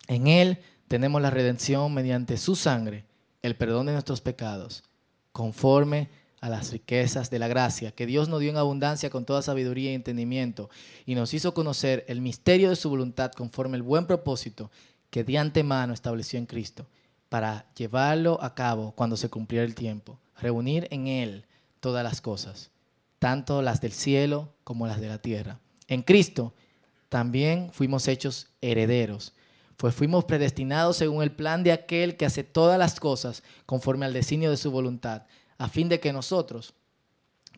En 0.07 0.27
Él 0.27 0.59
tenemos 0.89 1.21
la 1.23 1.31
redención 1.31 1.93
mediante 1.95 2.37
su 2.37 2.57
sangre, 2.57 3.05
el 3.43 3.57
perdón 3.57 3.87
de 3.87 3.93
nuestros 3.93 4.21
pecados, 4.21 4.85
conforme 5.33 6.09
a 6.41 6.49
las 6.49 6.73
riquezas 6.73 7.31
de 7.31 7.39
la 7.39 7.49
gracia 7.49 7.93
que 7.93 8.07
Dios 8.07 8.29
nos 8.29 8.41
dio 8.41 8.51
en 8.51 8.59
abundancia 8.59 9.09
con 9.09 9.25
toda 9.25 9.41
sabiduría 9.41 9.93
y 9.93 9.95
entendimiento, 9.95 10.69
y 11.07 11.15
nos 11.15 11.33
hizo 11.33 11.55
conocer 11.55 12.05
el 12.07 12.21
misterio 12.21 12.69
de 12.69 12.77
su 12.77 12.91
voluntad 12.91 13.33
conforme 13.33 13.77
al 13.77 13.83
buen 13.83 14.07
propósito 14.07 14.71
que 15.11 15.25
de 15.25 15.39
antemano 15.39 15.95
estableció 15.95 16.39
en 16.39 16.47
Cristo, 16.47 16.87
para 17.29 17.67
llevarlo 17.75 18.39
a 18.43 18.55
cabo 18.55 18.93
cuando 18.93 19.17
se 19.17 19.31
cumpliera 19.31 19.65
el 19.65 19.75
tiempo, 19.75 20.19
reunir 20.39 20.87
en 20.91 21.07
Él 21.07 21.47
todas 21.81 22.05
las 22.05 22.21
cosas, 22.21 22.71
tanto 23.19 23.63
las 23.63 23.81
del 23.81 23.93
cielo 23.93 24.53
como 24.65 24.87
las 24.87 25.01
de 25.01 25.09
la 25.09 25.19
tierra. 25.19 25.59
En 25.89 26.03
Cristo 26.03 26.55
también 27.15 27.71
fuimos 27.71 28.09
hechos 28.09 28.49
herederos, 28.61 29.35
pues 29.77 29.95
fuimos 29.95 30.25
predestinados 30.25 30.97
según 30.97 31.23
el 31.23 31.31
plan 31.31 31.63
de 31.63 31.71
aquel 31.71 32.17
que 32.17 32.27
hace 32.27 32.43
todas 32.43 32.77
las 32.77 32.99
cosas 32.99 33.45
conforme 33.67 34.05
al 34.05 34.13
designio 34.13 34.51
de 34.51 34.57
su 34.57 34.73
voluntad, 34.73 35.23
a 35.57 35.69
fin 35.69 35.89
de 35.89 36.01
que 36.01 36.13
nosotros, 36.13 36.75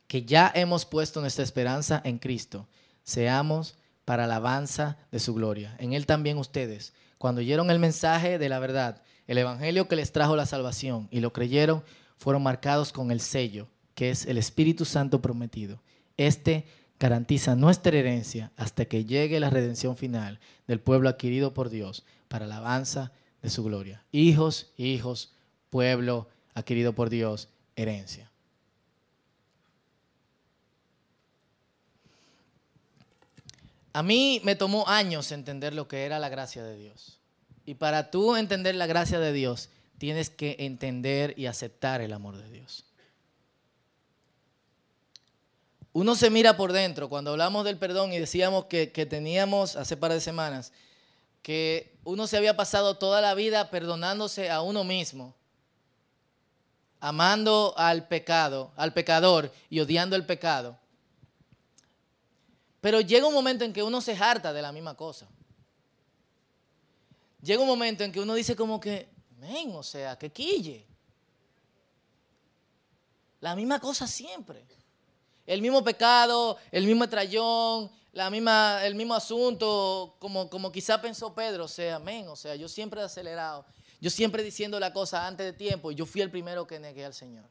que 0.08 0.26
ya 0.26 0.52
hemos 0.54 0.84
puesto 0.84 1.22
nuestra 1.22 1.42
esperanza 1.42 2.02
en 2.04 2.18
Cristo, 2.18 2.68
seamos 3.02 3.78
para 4.04 4.25
alabanza 4.25 4.98
de 5.10 5.20
su 5.20 5.32
gloria. 5.32 5.75
En 5.78 5.94
Él 5.94 6.04
también 6.04 6.36
ustedes, 6.36 6.92
cuando 7.16 7.40
oyeron 7.40 7.70
el 7.70 7.78
mensaje 7.78 8.38
de 8.38 8.50
la 8.50 8.58
verdad, 8.58 9.00
el 9.26 9.38
Evangelio 9.38 9.88
que 9.88 9.96
les 9.96 10.12
trajo 10.12 10.36
la 10.36 10.44
salvación 10.44 11.08
y 11.10 11.20
lo 11.20 11.32
creyeron, 11.32 11.82
fueron 12.18 12.42
marcados 12.42 12.92
con 12.92 13.10
el 13.10 13.22
sello, 13.22 13.68
que 13.94 14.10
es 14.10 14.26
el 14.26 14.36
Espíritu 14.36 14.84
Santo 14.84 15.22
prometido. 15.22 15.80
Este 16.18 16.66
garantiza 16.99 17.55
nuestra 17.55 17.97
herencia 17.97 18.53
hasta 18.57 18.87
que 18.87 19.05
llegue 19.05 19.41
la 19.41 19.50
redención 19.50 19.97
final 19.97 20.41
del 20.67 20.81
pueblo 20.81 21.09
adquirido 21.09 21.53
por 21.53 21.69
Dios 21.69 22.05
para 22.29 22.47
la 22.47 22.57
alabanza 22.57 23.12
de 23.43 23.50
su 23.50 23.65
gloria. 23.65 24.03
Hijos, 24.12 24.73
hijos, 24.76 25.33
pueblo 25.71 26.29
adquirido 26.55 26.95
por 26.95 27.11
Dios, 27.11 27.49
herencia. 27.76 28.31
A 33.93 34.03
mí 34.03 34.41
me 34.45 34.57
tomó 34.57 34.88
años 34.88 35.33
entender 35.33 35.75
lo 35.75 35.88
que 35.88 36.05
era 36.05 36.19
la 36.19 36.29
gracia 36.29 36.62
de 36.62 36.76
Dios. 36.76 37.19
Y 37.65 37.75
para 37.75 38.11
tú 38.11 38.37
entender 38.37 38.75
la 38.75 38.87
gracia 38.87 39.19
de 39.19 39.33
Dios, 39.33 39.71
tienes 39.99 40.29
que 40.29 40.57
entender 40.61 41.35
y 41.38 41.47
aceptar 41.47 42.00
el 42.00 42.12
amor 42.12 42.37
de 42.37 42.50
Dios 42.50 42.86
uno 45.97 46.15
se 46.15 46.29
mira 46.29 46.59
por 46.59 46.75
dentro. 46.75 47.09
Cuando 47.09 47.31
hablamos 47.31 47.65
del 47.65 47.79
perdón 47.79 48.12
y 48.12 48.19
decíamos 48.19 48.67
que, 48.67 48.87
teníamos 49.09 49.76
hace 49.76 49.97
par 49.97 50.12
de 50.12 50.21
semanas, 50.21 50.71
que 51.41 51.97
uno 52.05 52.26
se 52.26 52.37
había 52.37 52.55
pasado 52.55 52.99
toda 52.99 53.23
la 53.23 53.33
vida 53.33 53.71
perdonándose 53.71 54.50
a 54.50 54.61
uno 54.61 54.85
mismo, 54.85 55.35
amando 57.00 57.73
al 57.79 58.09
pecado, 58.09 58.73
al 58.76 58.93
pecador 58.93 59.50
y 59.71 59.81
odiando 59.81 60.17
el 60.17 60.26
pecado. 60.26 60.79
Pero 62.83 63.00
llega 63.00 63.26
un 63.26 63.33
momento 63.33 63.65
en 63.65 63.73
que 63.73 63.83
uno 63.83 64.03
se 64.03 64.15
harta 64.15 64.53
de 64.53 64.61
la 64.61 64.73
misma 64.73 64.95
cosa. 64.99 65.26
Llega 67.41 67.62
un 67.62 67.69
momento 67.69 68.05
en 68.05 68.12
que 68.12 68.21
uno 68.21 68.35
dice 68.35 68.55
como 68.55 68.79
que, 68.79 69.09
men, 69.38 69.75
o 69.75 69.83
sea, 69.83 70.19
que 70.19 70.31
quille. 70.31 70.85
La 73.41 73.57
misma 73.57 73.81
cosa 73.81 74.07
siempre. 74.07 74.76
El 75.47 75.62
mismo 75.62 75.83
pecado, 75.85 76.59
el 76.73 76.87
mismo 76.87 77.09
trayón, 77.09 77.91
la 78.12 78.31
misma, 78.31 78.85
el 78.85 78.95
mismo 78.95 79.15
asunto, 79.15 80.17
como, 80.19 80.49
como 80.49 80.73
quizá 80.73 81.00
pensó 81.00 81.35
Pedro, 81.35 81.65
o 81.65 81.69
sea, 81.69 81.97
amén, 81.97 82.26
o 82.29 82.35
sea, 82.35 82.57
yo 82.57 82.67
siempre 82.67 83.00
he 83.00 83.05
acelerado, 83.05 83.67
yo 84.00 84.09
siempre 84.09 84.43
diciendo 84.43 84.81
la 84.81 84.93
cosa 84.93 85.26
antes 85.26 85.45
de 85.47 85.53
tiempo 85.53 85.93
y 85.93 85.95
yo 85.95 86.07
fui 86.07 86.23
el 86.23 86.31
primero 86.31 86.67
que 86.67 86.79
negué 86.81 87.05
al 87.05 87.12
Señor. 87.12 87.45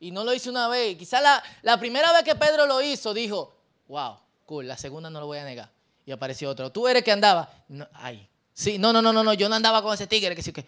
Y 0.00 0.10
no 0.10 0.24
lo 0.24 0.32
hice 0.34 0.48
una 0.48 0.68
vez, 0.68 0.96
quizá 0.96 1.20
la, 1.20 1.42
la 1.62 1.78
primera 1.78 2.10
vez 2.12 2.22
que 2.22 2.34
Pedro 2.34 2.66
lo 2.66 2.80
hizo, 2.80 3.12
dijo, 3.12 3.54
wow, 3.86 4.16
cool, 4.46 4.66
la 4.66 4.78
segunda 4.78 5.10
no 5.10 5.20
lo 5.20 5.26
voy 5.26 5.38
a 5.38 5.44
negar. 5.44 5.70
Y 6.06 6.12
apareció 6.12 6.48
otro, 6.48 6.72
tú 6.72 6.88
eres 6.88 7.04
que 7.04 7.12
andaba, 7.12 7.50
no, 7.68 7.86
ay, 7.92 8.26
sí, 8.54 8.78
no, 8.78 8.92
no, 8.94 9.02
no, 9.02 9.12
no, 9.12 9.22
no, 9.22 9.34
yo 9.34 9.48
no 9.48 9.56
andaba 9.56 9.82
con 9.82 9.92
ese 9.92 10.06
tigre 10.06 10.34
que 10.34 10.42
sí 10.42 10.52
que... 10.52 10.66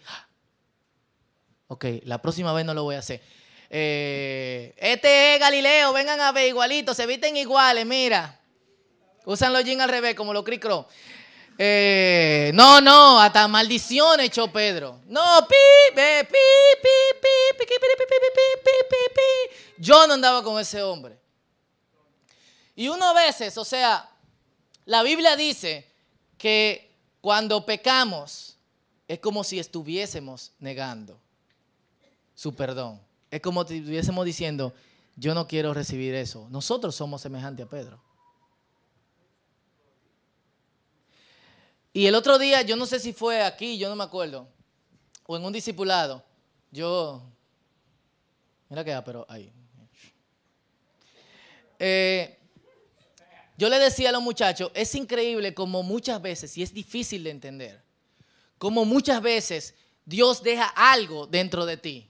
Ok, 1.67 1.85
la 2.03 2.19
próxima 2.19 2.51
vez 2.53 2.65
no 2.65 2.73
lo 2.73 2.83
voy 2.83 2.95
a 2.95 2.99
hacer. 2.99 3.21
Eh, 3.69 4.73
este 4.77 5.35
es 5.35 5.39
Galileo, 5.39 5.93
vengan 5.93 6.19
a 6.21 6.31
ver 6.31 6.47
igualitos, 6.47 6.97
se 6.97 7.05
visten 7.05 7.37
iguales, 7.37 7.85
mira. 7.85 8.39
Usan 9.25 9.53
los 9.53 9.63
jeans 9.63 9.81
al 9.81 9.89
revés, 9.89 10.15
como 10.15 10.33
los 10.33 10.43
cricro. 10.43 10.87
Eh, 11.57 12.51
no, 12.53 12.79
no, 12.79 13.19
hasta 13.19 13.47
maldiciones 13.47 14.27
echó 14.27 14.51
Pedro. 14.51 15.01
No, 15.07 15.45
pi, 15.47 15.55
pi, 15.93 16.25
pi, 16.25 16.37
pi, 16.81 16.89
pi, 17.21 17.65
pi, 17.65 17.65
pi, 17.67 17.95
pi, 17.97 18.75
pi, 18.89 18.95
pi, 19.13 19.55
Yo 19.77 20.07
no 20.07 20.13
andaba 20.13 20.41
con 20.41 20.59
ese 20.59 20.81
hombre. 20.81 21.19
Y 22.75 22.87
uno 22.87 23.09
a 23.09 23.13
veces, 23.13 23.57
o 23.57 23.65
sea, 23.65 24.09
la 24.85 25.03
Biblia 25.03 25.35
dice 25.35 25.85
que 26.37 26.95
cuando 27.19 27.65
pecamos 27.65 28.57
es 29.05 29.19
como 29.19 29.43
si 29.43 29.59
estuviésemos 29.59 30.53
negando 30.59 31.19
su 32.33 32.55
perdón. 32.55 33.08
Es 33.31 33.41
como 33.41 33.65
si 33.67 33.77
estuviésemos 33.77 34.25
diciendo, 34.25 34.73
yo 35.15 35.33
no 35.33 35.47
quiero 35.47 35.73
recibir 35.73 36.15
eso. 36.15 36.47
Nosotros 36.49 36.95
somos 36.95 37.21
semejantes 37.21 37.65
a 37.65 37.69
Pedro. 37.69 38.01
Y 41.91 42.05
el 42.05 42.15
otro 42.15 42.37
día, 42.37 42.61
yo 42.61 42.75
no 42.75 42.85
sé 42.85 42.99
si 42.99 43.13
fue 43.13 43.41
aquí, 43.41 43.77
yo 43.77 43.89
no 43.89 43.95
me 43.95 44.03
acuerdo, 44.03 44.47
o 45.25 45.35
en 45.35 45.43
un 45.43 45.51
discipulado, 45.51 46.23
yo, 46.71 47.21
mira 48.69 48.83
que 48.83 49.01
pero 49.03 49.25
ahí. 49.27 49.51
Eh, 51.79 52.37
yo 53.57 53.69
le 53.69 53.79
decía 53.79 54.09
a 54.09 54.11
los 54.11 54.21
muchachos, 54.21 54.71
es 54.73 54.93
increíble 54.95 55.53
como 55.53 55.81
muchas 55.81 56.21
veces, 56.21 56.55
y 56.57 56.63
es 56.63 56.73
difícil 56.73 57.23
de 57.23 57.31
entender, 57.31 57.83
como 58.57 58.85
muchas 58.85 59.21
veces 59.21 59.75
Dios 60.05 60.43
deja 60.43 60.67
algo 60.67 61.25
dentro 61.25 61.65
de 61.65 61.77
ti, 61.77 62.08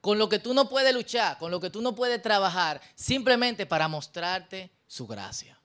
con 0.00 0.18
lo 0.18 0.28
que 0.28 0.38
tú 0.38 0.54
no 0.54 0.68
puedes 0.68 0.94
luchar, 0.94 1.38
con 1.38 1.50
lo 1.50 1.60
que 1.60 1.70
tú 1.70 1.80
no 1.80 1.94
puedes 1.94 2.22
trabajar, 2.22 2.80
simplemente 2.94 3.66
para 3.66 3.88
mostrarte 3.88 4.70
su 4.86 5.06
gracia. 5.06 5.58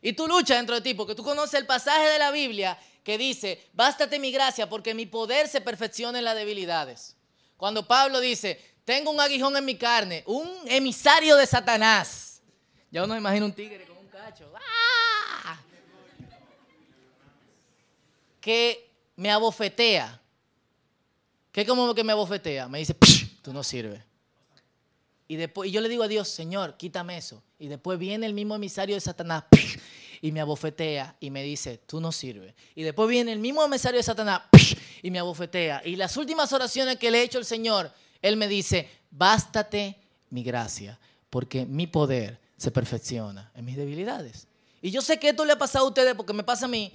Y 0.00 0.14
tú 0.14 0.26
luchas 0.26 0.56
dentro 0.56 0.74
de 0.74 0.80
ti 0.80 0.94
porque 0.94 1.14
tú 1.14 1.22
conoces 1.22 1.54
el 1.54 1.66
pasaje 1.66 2.06
de 2.06 2.18
la 2.18 2.30
Biblia 2.30 2.78
que 3.04 3.18
dice, 3.18 3.68
bástate 3.72 4.18
mi 4.18 4.32
gracia 4.32 4.68
porque 4.68 4.94
mi 4.94 5.06
poder 5.06 5.48
se 5.48 5.60
perfecciona 5.60 6.18
en 6.18 6.24
las 6.24 6.34
debilidades. 6.34 7.16
Cuando 7.56 7.86
Pablo 7.86 8.20
dice, 8.20 8.60
tengo 8.84 9.10
un 9.10 9.20
aguijón 9.20 9.56
en 9.56 9.64
mi 9.64 9.76
carne, 9.76 10.24
un 10.26 10.50
emisario 10.66 11.36
de 11.36 11.46
Satanás. 11.46 12.42
Ya 12.90 13.04
uno 13.04 13.16
imagina 13.16 13.46
un 13.46 13.52
tigre 13.52 13.86
con 13.86 13.96
un 13.96 14.08
cacho. 14.08 14.52
¡Ah! 14.54 15.60
Que 18.40 18.90
me 19.14 19.30
abofetea. 19.30 20.21
¿Qué 21.52 21.66
como 21.66 21.94
que 21.94 22.02
me 22.02 22.12
abofetea? 22.12 22.66
Me 22.68 22.78
dice, 22.78 22.96
tú 23.42 23.52
no 23.52 23.62
sirves. 23.62 24.02
Y, 25.28 25.36
después, 25.36 25.68
y 25.68 25.72
yo 25.72 25.80
le 25.80 25.88
digo 25.88 26.02
a 26.02 26.08
Dios, 26.08 26.28
Señor, 26.28 26.76
quítame 26.76 27.18
eso. 27.18 27.42
Y 27.58 27.68
después 27.68 27.98
viene 27.98 28.26
el 28.26 28.34
mismo 28.34 28.56
emisario 28.56 28.94
de 28.94 29.00
Satanás 29.00 29.44
y 30.22 30.32
me 30.32 30.40
abofetea 30.40 31.16
y 31.20 31.30
me 31.30 31.42
dice, 31.42 31.78
tú 31.86 32.00
no 32.00 32.10
sirves. 32.10 32.54
Y 32.74 32.82
después 32.82 33.08
viene 33.08 33.32
el 33.32 33.38
mismo 33.38 33.64
emisario 33.64 33.98
de 33.98 34.02
Satanás 34.02 34.42
y 35.02 35.10
me 35.10 35.18
abofetea. 35.18 35.82
Y 35.84 35.96
las 35.96 36.16
últimas 36.16 36.52
oraciones 36.52 36.96
que 36.96 37.10
le 37.10 37.20
he 37.20 37.24
hecho 37.24 37.38
al 37.38 37.44
Señor, 37.44 37.92
Él 38.20 38.36
me 38.36 38.48
dice, 38.48 38.88
bástate 39.10 39.96
mi 40.30 40.42
gracia, 40.42 40.98
porque 41.28 41.66
mi 41.66 41.86
poder 41.86 42.40
se 42.56 42.70
perfecciona 42.70 43.50
en 43.54 43.64
mis 43.64 43.76
debilidades. 43.76 44.46
Y 44.80 44.90
yo 44.90 45.02
sé 45.02 45.18
que 45.18 45.30
esto 45.30 45.44
le 45.44 45.52
ha 45.52 45.58
pasado 45.58 45.84
a 45.84 45.88
ustedes 45.88 46.14
porque 46.14 46.32
me 46.32 46.42
pasa 46.42 46.66
a 46.66 46.68
mí. 46.68 46.92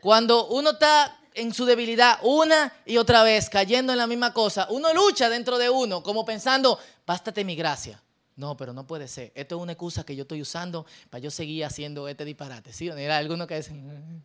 Cuando 0.00 0.48
uno 0.48 0.70
está 0.70 1.19
en 1.34 1.54
su 1.54 1.64
debilidad 1.64 2.18
una 2.22 2.72
y 2.84 2.96
otra 2.96 3.22
vez, 3.22 3.48
cayendo 3.48 3.92
en 3.92 3.98
la 3.98 4.06
misma 4.06 4.32
cosa, 4.32 4.66
uno 4.70 4.92
lucha 4.92 5.28
dentro 5.28 5.58
de 5.58 5.70
uno, 5.70 6.02
como 6.02 6.24
pensando, 6.24 6.78
bástate 7.06 7.44
mi 7.44 7.56
gracia. 7.56 8.02
No, 8.36 8.56
pero 8.56 8.72
no 8.72 8.86
puede 8.86 9.06
ser. 9.06 9.32
Esto 9.34 9.56
es 9.56 9.62
una 9.62 9.72
excusa 9.72 10.04
que 10.04 10.16
yo 10.16 10.22
estoy 10.22 10.40
usando 10.40 10.86
para 11.10 11.20
yo 11.20 11.30
seguir 11.30 11.64
haciendo 11.64 12.08
este 12.08 12.24
disparate. 12.24 12.72
¿Sí? 12.72 12.88
Era 12.88 13.18
alguno 13.18 13.46
que 13.46 13.56
dicen. 13.56 14.24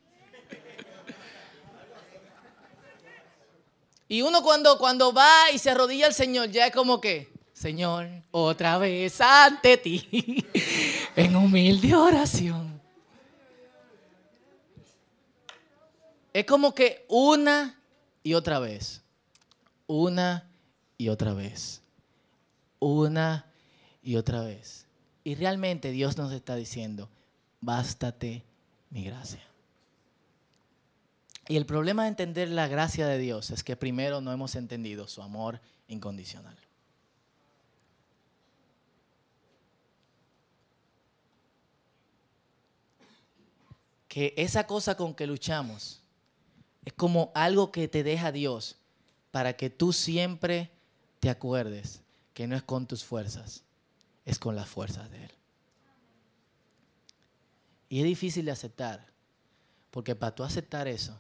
Y 4.08 4.22
uno 4.22 4.44
cuando, 4.44 4.78
cuando 4.78 5.12
va 5.12 5.52
y 5.54 5.58
se 5.58 5.72
arrodilla 5.72 6.06
al 6.06 6.14
Señor, 6.14 6.50
ya 6.50 6.68
es 6.68 6.74
como 6.74 7.02
que, 7.02 7.34
Señor, 7.54 8.08
otra 8.32 8.78
vez 8.78 9.20
ante 9.20 9.78
ti, 9.78 10.46
en 11.16 11.36
humilde 11.36 11.96
oración. 11.96 12.75
Es 16.36 16.46
como 16.46 16.76
que 16.76 17.06
una 17.08 17.80
y 18.22 18.34
otra 18.34 18.60
vez. 18.60 19.02
Una 19.88 20.52
y 20.98 21.08
otra 21.08 21.34
vez. 21.34 21.82
Una 22.78 23.46
y 24.04 24.18
otra 24.18 24.42
vez. 24.42 24.86
Y 25.24 25.36
realmente 25.36 25.92
Dios 25.92 26.18
nos 26.18 26.34
está 26.34 26.58
diciendo, 26.58 27.10
bástate 27.62 28.44
mi 28.90 29.06
gracia. 29.06 29.48
Y 31.48 31.56
el 31.56 31.66
problema 31.66 32.04
de 32.04 32.10
entender 32.10 32.50
la 32.50 32.68
gracia 32.68 33.08
de 33.08 33.18
Dios 33.18 33.50
es 33.52 33.64
que 33.64 33.78
primero 33.78 34.20
no 34.20 34.34
hemos 34.34 34.56
entendido 34.56 35.08
su 35.08 35.22
amor 35.22 35.62
incondicional. 35.88 36.58
Que 44.10 44.34
esa 44.36 44.68
cosa 44.68 44.98
con 44.98 45.16
que 45.16 45.28
luchamos 45.28 46.02
es 46.86 46.94
como 46.94 47.32
algo 47.34 47.72
que 47.72 47.88
te 47.88 48.04
deja 48.04 48.32
Dios 48.32 48.78
para 49.32 49.58
que 49.58 49.70
tú 49.70 49.92
siempre 49.92 50.72
te 51.20 51.30
acuerdes 51.30 52.02
que 52.34 52.48
no 52.48 52.56
es 52.56 52.64
con 52.64 52.86
tus 52.86 53.04
fuerzas, 53.04 53.64
es 54.24 54.38
con 54.38 54.56
las 54.56 54.70
fuerzas 54.70 55.10
de 55.10 55.26
Él. 55.26 55.32
Y 57.90 58.00
es 58.00 58.06
difícil 58.06 58.46
de 58.46 58.52
aceptar, 58.52 59.08
porque 59.90 60.16
para 60.16 60.36
tú 60.36 60.44
aceptar 60.44 60.88
eso, 60.88 61.20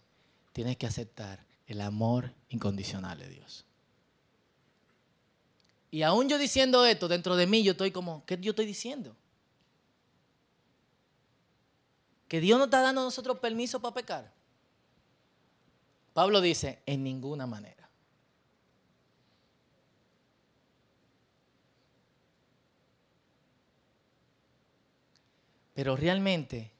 tienes 0.53 0.77
que 0.77 0.87
aceptar 0.87 1.43
el 1.67 1.81
amor 1.81 2.31
incondicional 2.49 3.17
de 3.17 3.29
Dios. 3.29 3.65
Y 5.89 6.03
aún 6.03 6.29
yo 6.29 6.37
diciendo 6.37 6.85
esto, 6.85 7.07
dentro 7.07 7.35
de 7.35 7.47
mí 7.47 7.63
yo 7.63 7.71
estoy 7.71 7.91
como, 7.91 8.23
¿qué 8.25 8.37
yo 8.39 8.51
estoy 8.51 8.65
diciendo? 8.65 9.15
Que 12.27 12.39
Dios 12.39 12.59
no 12.59 12.65
está 12.65 12.81
dando 12.81 13.01
a 13.01 13.05
nosotros 13.05 13.39
permiso 13.39 13.79
para 13.79 13.93
pecar. 13.93 14.31
Pablo 16.15 16.39
dice, 16.39 16.79
en 16.85 17.03
ninguna 17.03 17.45
manera. 17.45 17.89
Pero 25.73 25.97
realmente, 25.97 26.71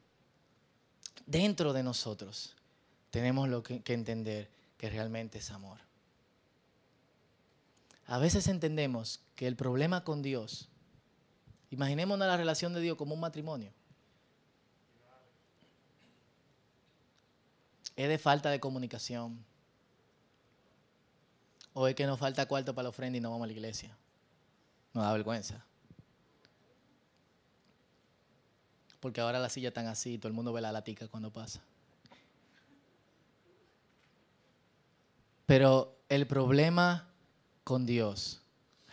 dentro 1.26 1.74
de 1.74 1.84
nosotros, 1.84 2.56
tenemos 3.12 3.50
lo 3.50 3.62
que, 3.62 3.82
que, 3.82 3.94
entender 3.94 4.50
que 4.78 4.90
realmente 4.90 5.40
es 5.40 5.52
amor. 5.52 5.80
A 8.06 8.18
veces 8.20 8.48
entendemos 8.48 9.20
que 9.36 9.48
el 9.48 9.58
problema 9.58 10.06
con 10.06 10.22
Dios, 10.22 10.70
imaginémonos 11.72 12.26
la 12.26 12.38
relación 12.38 12.74
de 12.74 12.80
Dios 12.80 12.96
como 12.96 13.16
un 13.16 13.20
matrimonio. 13.20 13.74
¿Es 17.96 18.10
de 18.10 18.18
falta 18.18 18.50
de 18.50 18.60
comunicación? 18.60 19.44
¿O 21.74 21.88
es 21.88 21.96
que 21.96 22.06
nos 22.06 22.20
falta 22.20 22.46
cuarto 22.48 22.74
para 22.74 22.84
la 22.84 22.90
ofrenda 22.90 23.18
y 23.18 23.22
no 23.22 23.32
vamos 23.32 23.46
a 23.46 23.48
la 23.48 23.54
iglesia? 23.54 23.96
Nos 24.94 25.04
da 25.04 25.14
vergüenza. 25.14 25.66
Porque 29.00 29.22
ahora 29.22 29.40
las 29.40 29.54
sillas 29.54 29.70
están 29.70 29.88
así 29.88 30.14
y 30.14 30.18
todo 30.18 30.30
el 30.30 30.34
mundo 30.34 30.52
ve 30.52 30.62
la 30.62 30.72
latica 30.72 31.08
cuando 31.08 31.32
pasa. 31.32 31.62
Pero 35.46 35.96
el 36.10 36.26
problema 36.28 37.08
con 37.64 37.86
Dios 37.86 38.42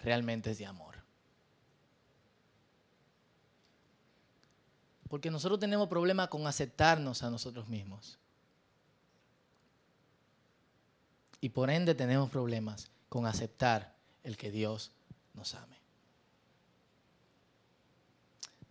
realmente 0.02 0.50
es 0.50 0.58
de 0.58 0.66
amor. 0.66 0.96
Porque 5.08 5.30
nosotros 5.30 5.60
tenemos 5.60 5.88
problemas 5.88 6.28
con 6.28 6.46
aceptarnos 6.46 7.22
a 7.22 7.30
nosotros 7.30 7.68
mismos. 7.68 8.18
Y 11.42 11.50
por 11.50 11.68
ende 11.68 11.94
tenemos 11.94 12.30
problemas 12.30 12.88
con 13.08 13.26
aceptar 13.26 13.92
el 14.22 14.36
que 14.38 14.50
Dios 14.50 14.92
nos 15.34 15.54
ame. 15.54 15.76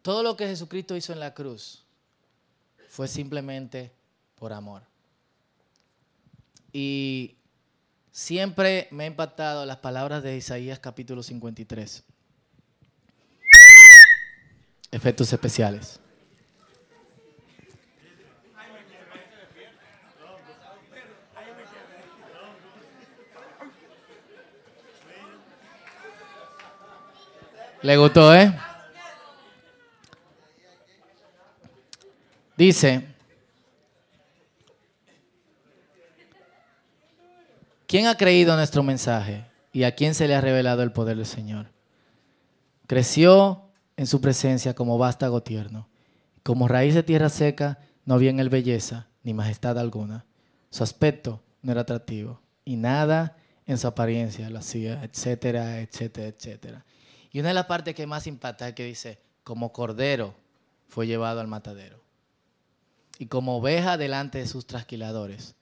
Todo 0.02 0.24
lo 0.24 0.36
que 0.36 0.48
Jesucristo 0.48 0.96
hizo 0.96 1.12
en 1.14 1.20
la 1.20 1.34
cruz 1.34 1.84
fue 2.90 3.08
simplemente 3.08 3.92
por 4.40 4.54
amor. 4.54 4.82
Y 6.72 7.36
siempre 8.12 8.88
me 8.90 9.04
ha 9.04 9.08
impactado 9.08 9.66
las 9.66 9.78
palabras 9.78 10.24
de 10.24 10.38
Isaías 10.38 10.80
capítulo 10.80 11.24
53. 11.24 12.04
Efectos 14.92 15.34
especiales. 15.34 16.01
Le 27.84 27.98
gustó, 27.98 28.34
¿eh? 28.36 28.54
Dice, 32.56 33.08
¿quién 37.88 38.06
ha 38.06 38.15
creído 38.15 38.56
nuestro 38.56 38.84
mensaje 38.84 39.46
y 39.74 39.82
a 39.82 39.96
quién 39.96 40.13
se 40.13 40.28
le 40.28 40.36
ha 40.36 40.41
revelado 40.41 40.84
el 40.84 40.91
poder 40.91 41.17
del 41.17 41.26
Señor? 41.26 41.72
Creció 42.86 43.63
en 43.98 44.06
su 44.06 44.22
presencia 44.22 44.76
como 44.76 45.00
vástago 45.00 45.41
tierno. 45.41 45.88
Como 46.44 46.67
raíz 46.67 46.94
de 46.94 47.02
tierra 47.02 47.30
seca, 47.30 47.80
no 48.06 48.13
había 48.13 48.30
en 48.30 48.39
él 48.39 48.50
belleza 48.50 49.08
ni 49.24 49.34
majestad 49.34 49.80
alguna. 49.80 50.26
Su 50.70 50.84
aspecto 50.84 51.41
no 51.63 51.72
era 51.72 51.82
atractivo 51.82 52.41
y 52.63 52.76
nada 52.76 53.38
en 53.65 53.80
su 53.80 53.88
apariencia 53.88 54.52
lo 54.52 54.60
hacía, 54.60 55.04
etcétera, 55.04 55.80
etcétera, 55.80 56.28
etcétera. 56.28 56.86
Y 57.32 57.39
una 57.39 57.50
de 57.50 57.56
las 57.56 57.65
partes 57.65 57.96
que 57.96 58.06
más 58.06 58.28
impacta 58.28 58.67
es 58.67 58.76
que 58.76 58.86
dice, 58.86 59.20
como 59.44 59.72
cordero 59.72 60.36
fue 60.88 61.08
llevado 61.08 61.39
al 61.39 61.48
matadero 61.48 62.02
y 63.17 63.28
como 63.28 63.58
oveja 63.58 63.98
delante 63.98 64.39
de 64.39 64.48
sus 64.48 64.65
trasquiladores. 64.65 65.56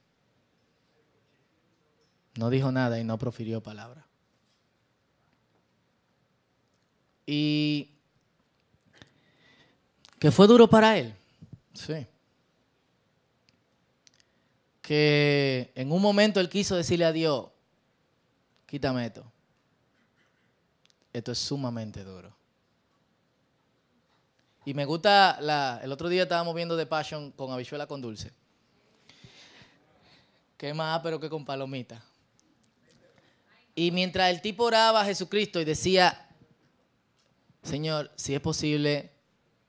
No 2.36 2.50
dijo 2.50 2.72
nada 2.72 2.98
y 2.98 3.04
no 3.04 3.18
profirió 3.18 3.62
palabra. 3.62 4.06
Y 7.26 7.90
que 10.18 10.30
fue 10.30 10.46
duro 10.46 10.68
para 10.68 10.96
él. 10.98 11.14
Sí. 11.74 12.06
Que 14.80 15.70
en 15.74 15.92
un 15.92 16.02
momento 16.02 16.40
él 16.40 16.48
quiso 16.48 16.76
decirle 16.76 17.04
a 17.04 17.12
Dios, 17.12 17.50
quítame 18.66 19.06
esto. 19.06 19.30
Esto 21.12 21.32
es 21.32 21.38
sumamente 21.38 22.04
duro. 22.04 22.34
Y 24.64 24.74
me 24.74 24.84
gusta, 24.84 25.80
el 25.82 25.90
otro 25.90 26.08
día 26.08 26.24
estábamos 26.24 26.54
viendo 26.54 26.76
The 26.76 26.86
Passion 26.86 27.32
con 27.32 27.50
habichuela 27.50 27.86
con 27.86 28.00
dulce. 28.00 28.32
Que 30.56 30.74
más 30.74 31.00
pero 31.02 31.18
que 31.18 31.30
con 31.30 31.44
palomita. 31.44 32.02
Y 33.74 33.90
mientras 33.90 34.30
el 34.30 34.42
tipo 34.42 34.64
oraba 34.64 35.00
a 35.00 35.04
Jesucristo 35.04 35.60
y 35.60 35.64
decía, 35.64 36.28
Señor, 37.62 38.10
si 38.16 38.34
es 38.34 38.40
posible, 38.40 39.10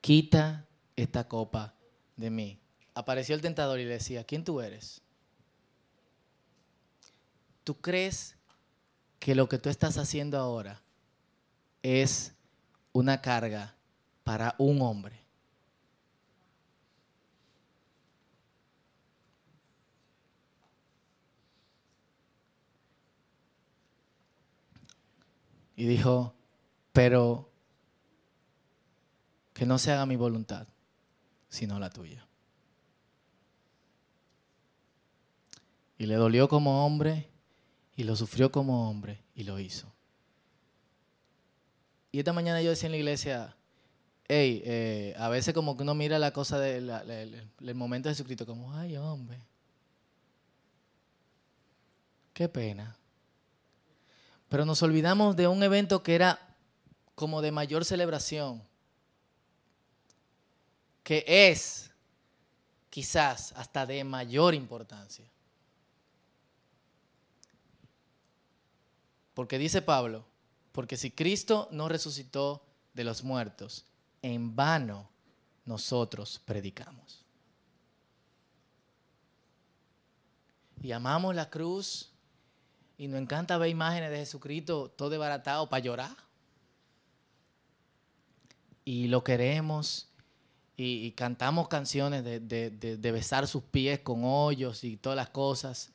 quita 0.01 0.65
esta 0.95 1.27
copa 1.27 1.73
de 2.17 2.29
mí. 2.29 2.59
Apareció 2.93 3.35
el 3.35 3.41
tentador 3.41 3.79
y 3.79 3.85
le 3.85 3.93
decía, 3.93 4.25
¿quién 4.25 4.43
tú 4.43 4.59
eres? 4.59 5.01
¿Tú 7.63 7.79
crees 7.79 8.35
que 9.19 9.33
lo 9.33 9.47
que 9.47 9.57
tú 9.57 9.69
estás 9.69 9.97
haciendo 9.97 10.37
ahora 10.37 10.81
es 11.83 12.33
una 12.93 13.21
carga 13.21 13.75
para 14.23 14.55
un 14.57 14.81
hombre? 14.81 15.21
Y 25.75 25.85
dijo, 25.85 26.35
pero 26.91 27.49
que 29.53 29.65
no 29.65 29.79
se 29.79 29.91
haga 29.91 30.05
mi 30.05 30.15
voluntad, 30.15 30.67
sino 31.49 31.79
la 31.79 31.89
tuya. 31.89 32.27
Y 35.97 36.05
le 36.05 36.15
dolió 36.15 36.47
como 36.47 36.85
hombre 36.85 37.29
y 37.95 38.03
lo 38.03 38.15
sufrió 38.15 38.51
como 38.51 38.89
hombre 38.89 39.23
y 39.33 39.43
lo 39.43 39.59
hizo. 39.59 39.91
Y 42.11 42.19
esta 42.19 42.33
mañana 42.33 42.61
yo 42.61 42.69
decía 42.69 42.87
en 42.87 42.91
la 42.91 42.97
iglesia, 42.97 43.55
hey, 44.27 44.61
eh, 44.65 45.15
a 45.17 45.29
veces 45.29 45.53
como 45.53 45.77
que 45.77 45.83
uno 45.83 45.95
mira 45.95 46.19
la 46.19 46.31
cosa 46.31 46.59
del 46.59 46.87
de 47.59 47.73
momento 47.73 48.09
de 48.09 48.15
Jesucristo 48.15 48.45
como, 48.45 48.73
ay 48.73 48.97
hombre, 48.97 49.39
qué 52.33 52.49
pena. 52.49 52.97
Pero 54.49 54.65
nos 54.65 54.81
olvidamos 54.83 55.35
de 55.35 55.47
un 55.47 55.63
evento 55.63 56.03
que 56.03 56.15
era 56.15 56.39
como 57.15 57.41
de 57.41 57.51
mayor 57.51 57.85
celebración 57.85 58.61
que 61.03 61.23
es 61.27 61.91
quizás 62.89 63.53
hasta 63.53 63.85
de 63.85 64.03
mayor 64.03 64.53
importancia. 64.53 65.25
Porque 69.33 69.57
dice 69.57 69.81
Pablo, 69.81 70.25
porque 70.71 70.97
si 70.97 71.11
Cristo 71.11 71.67
no 71.71 71.89
resucitó 71.89 72.65
de 72.93 73.03
los 73.03 73.23
muertos, 73.23 73.85
en 74.21 74.55
vano 74.55 75.09
nosotros 75.65 76.41
predicamos. 76.45 77.25
Y 80.81 80.91
amamos 80.91 81.35
la 81.35 81.49
cruz 81.49 82.11
y 82.97 83.07
nos 83.07 83.21
encanta 83.21 83.57
ver 83.57 83.69
imágenes 83.69 84.11
de 84.11 84.17
Jesucristo 84.17 84.89
todo 84.95 85.09
desbaratado 85.09 85.69
para 85.69 85.83
llorar. 85.83 86.15
Y 88.83 89.07
lo 89.07 89.23
queremos 89.23 90.07
y, 90.75 91.11
cantamos 91.11 91.67
canciones 91.67 92.23
de, 92.23 93.11
besar 93.11 93.47
sus 93.47 93.61
pies 93.61 93.99
con 93.99 94.21
hoyos 94.23 94.83
y 94.83 94.97
todas 94.97 95.15
las 95.15 95.29
cosas. 95.29 95.91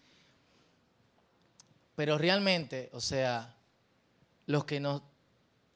Pero 1.97 2.19
realmente, 2.19 2.89
o 2.93 3.01
sea, 3.01 3.56
lo 4.47 4.67
que 4.67 4.81
nos, 4.81 5.03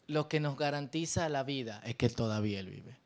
lo 0.06 0.28
que 0.28 0.40
nos 0.40 0.56
garantiza 0.56 1.28
la 1.28 1.42
vida 1.42 1.80
es 1.84 1.96
que 1.96 2.08
todavía 2.08 2.60
Él 2.60 2.70
vive. 2.70 2.96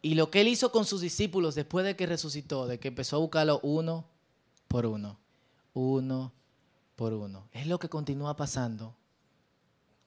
Y 0.00 0.14
lo 0.14 0.30
que 0.30 0.40
Él 0.40 0.48
hizo 0.48 0.70
con 0.70 0.84
sus 0.84 1.00
discípulos 1.00 1.54
después 1.54 1.84
de 1.84 1.96
que 1.96 2.06
resucitó, 2.06 2.66
de 2.66 2.78
que 2.78 2.88
empezó 2.88 3.16
a 3.16 3.20
buscarlo 3.20 3.60
uno 3.62 4.04
por 4.68 4.86
uno, 4.86 5.18
uno 5.74 6.32
por 6.94 7.12
uno, 7.12 7.48
es 7.52 7.66
lo 7.66 7.78
que 7.78 7.88
continúa 7.88 8.36
pasando 8.36 8.94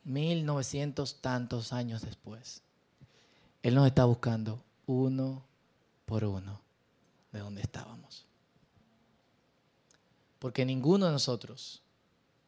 mil 0.04 0.46
novecientos 0.46 1.22
tantos 1.22 1.74
años 1.74 2.02
después. 2.02 2.62
Él 3.64 3.76
nos 3.76 3.86
está 3.86 4.06
buscando 4.06 4.64
uno 4.88 5.44
por 6.06 6.24
uno 6.24 6.62
de 7.32 7.40
donde 7.40 7.62
estábamos. 7.62 8.26
Porque 10.40 10.66
ninguno 10.66 11.06
de 11.06 11.12
nosotros, 11.12 11.84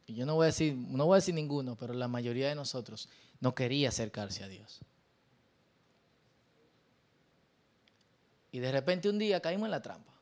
y 0.06 0.14
yo 0.14 0.26
no 0.26 0.34
voy 0.34 0.44
a 0.44 0.46
decir, 0.46 0.74
no 0.74 1.06
voy 1.06 1.14
a 1.14 1.20
decir 1.20 1.34
ninguno, 1.34 1.76
pero 1.76 1.94
la 1.94 2.08
mayoría 2.08 2.48
de 2.48 2.54
nosotros 2.54 3.08
no 3.40 3.54
quería 3.54 3.88
acercarse 3.88 4.44
a 4.44 4.48
Dios. 4.48 4.80
Y 8.52 8.58
de 8.58 8.70
repente 8.70 9.08
un 9.08 9.18
día 9.18 9.40
caímos 9.40 9.66
en 9.66 9.70
la 9.70 9.82
trampa. 9.82 10.12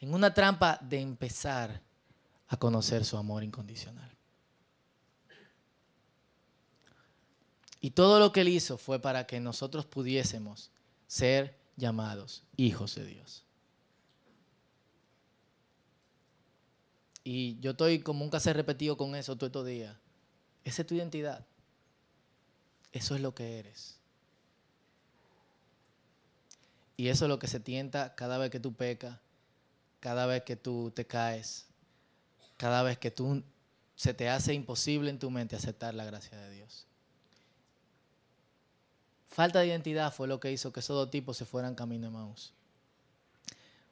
En 0.00 0.14
una 0.14 0.32
trampa 0.32 0.78
de 0.80 1.00
empezar 1.00 1.82
a 2.48 2.56
conocer 2.56 3.04
su 3.04 3.16
amor 3.16 3.44
incondicional. 3.44 4.10
Y 7.80 7.92
todo 7.92 8.18
lo 8.18 8.32
que 8.32 8.40
él 8.40 8.48
hizo 8.48 8.76
fue 8.76 8.98
para 8.98 9.26
que 9.26 9.38
nosotros 9.40 9.86
pudiésemos 9.86 10.70
ser 11.06 11.56
llamados 11.76 12.42
hijos 12.56 12.94
de 12.94 13.04
Dios. 13.06 13.44
Y 17.22 17.58
yo 17.60 17.72
estoy 17.72 18.00
como 18.00 18.24
un 18.24 18.30
caso 18.30 18.52
repetido 18.52 18.96
con 18.96 19.14
eso 19.14 19.36
todo 19.36 19.46
estos 19.46 19.66
días. 19.66 19.96
Esa 20.64 20.82
es 20.82 20.88
tu 20.88 20.94
identidad. 20.94 21.44
Eso 22.92 23.14
es 23.14 23.20
lo 23.20 23.34
que 23.34 23.58
eres. 23.58 23.98
Y 26.96 27.08
eso 27.08 27.24
es 27.24 27.28
lo 27.28 27.38
que 27.38 27.46
se 27.46 27.60
tienta 27.60 28.14
cada 28.14 28.36
vez 28.36 28.50
que 28.50 28.60
tú 28.60 28.74
pecas, 28.74 29.18
cada 30.00 30.26
vez 30.26 30.42
que 30.42 30.56
tú 30.56 30.92
te 30.94 31.06
caes, 31.06 31.66
cada 32.56 32.82
vez 32.82 32.98
que 32.98 33.10
tú 33.10 33.42
se 33.96 34.12
te 34.12 34.28
hace 34.28 34.52
imposible 34.52 35.10
en 35.10 35.18
tu 35.18 35.30
mente 35.30 35.56
aceptar 35.56 35.94
la 35.94 36.04
gracia 36.04 36.36
de 36.36 36.50
Dios. 36.50 36.86
Falta 39.28 39.60
de 39.60 39.68
identidad 39.68 40.12
fue 40.12 40.26
lo 40.28 40.40
que 40.40 40.52
hizo 40.52 40.72
que 40.72 40.80
esos 40.80 40.96
dos 40.96 41.10
tipos 41.10 41.36
se 41.36 41.46
fueran 41.46 41.74
camino 41.74 42.08
de 42.08 42.12
Maús. 42.12 42.52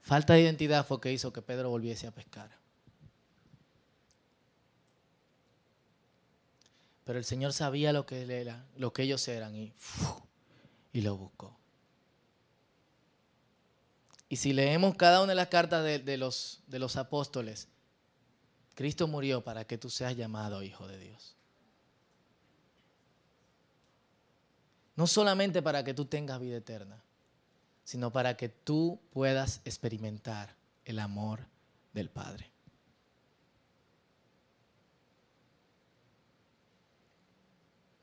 Falta 0.01 0.35
de 0.35 0.43
identidad 0.43 0.85
fue 0.85 0.97
lo 0.97 1.01
que 1.01 1.13
hizo 1.13 1.33
que 1.33 1.43
Pedro 1.43 1.71
volviese 1.71 2.07
a 2.07 2.11
pescar. 2.11 2.58
Pero 7.09 7.19
el 7.19 7.25
Señor 7.25 7.55
sabía 7.55 7.95
lo 7.95 8.05
que, 8.05 8.21
era, 8.39 8.67
lo 8.77 8.93
que 8.93 9.05
ellos 9.05 9.27
eran 9.29 9.57
y, 9.57 9.73
y 10.93 11.01
lo 11.01 11.17
buscó. 11.17 11.57
Y 14.29 14.37
si 14.37 14.53
leemos 14.53 14.95
cada 14.95 15.23
una 15.23 15.31
de 15.31 15.37
las 15.37 15.49
cartas 15.49 15.83
de, 15.83 16.17
los, 16.19 16.61
de 16.67 16.79
los 16.79 16.97
apóstoles, 16.97 17.69
Cristo 18.75 19.09
murió 19.09 19.43
para 19.43 19.65
que 19.65 19.79
tú 19.79 19.89
seas 19.89 20.19
llamado 20.19 20.63
hijo 20.63 20.87
de 20.87 20.99
Dios. 20.99 21.35
No 24.95 25.07
solamente 25.07 25.63
para 25.63 25.85
que 25.85 25.95
tú 25.95 26.05
tengas 26.05 26.39
vida 26.39 26.59
eterna, 26.59 27.03
sino 27.85 28.13
para 28.13 28.37
que 28.37 28.51
tú 28.51 29.01
puedas 29.15 29.63
experimentar 29.65 30.57
el 30.85 30.99
amor 30.99 31.47
del 31.95 32.11
Padre. 32.11 32.51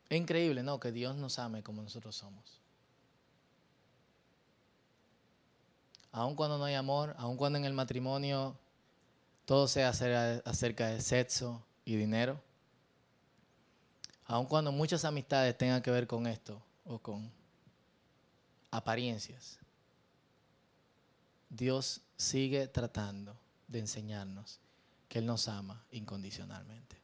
Es 0.09 0.19
increíble, 0.19 0.63
¿no? 0.63 0.79
Que 0.79 0.91
Dios 0.91 1.15
nos 1.15 1.39
ame 1.39 1.63
como 1.63 1.81
nosotros 1.81 2.15
somos. 2.15 2.59
Aun 6.11 6.35
cuando 6.35 6.57
no 6.57 6.65
hay 6.65 6.75
amor, 6.75 7.15
aun 7.17 7.35
cuando 7.35 7.57
en 7.59 7.65
el 7.65 7.73
matrimonio 7.73 8.55
todo 9.45 9.67
sea 9.67 9.89
acerca 9.89 10.87
de 10.87 11.01
sexo 11.01 11.61
y 11.83 11.95
dinero, 11.95 12.39
aun 14.25 14.45
cuando 14.45 14.71
muchas 14.71 15.03
amistades 15.05 15.57
tengan 15.57 15.81
que 15.81 15.91
ver 15.91 16.07
con 16.07 16.25
esto 16.25 16.61
o 16.85 16.99
con 16.99 17.29
apariencias, 18.71 19.59
Dios 21.49 22.01
sigue 22.17 22.67
tratando 22.67 23.35
de 23.67 23.79
enseñarnos 23.79 24.59
que 25.09 25.19
Él 25.19 25.25
nos 25.25 25.47
ama 25.47 25.83
incondicionalmente. 25.91 26.95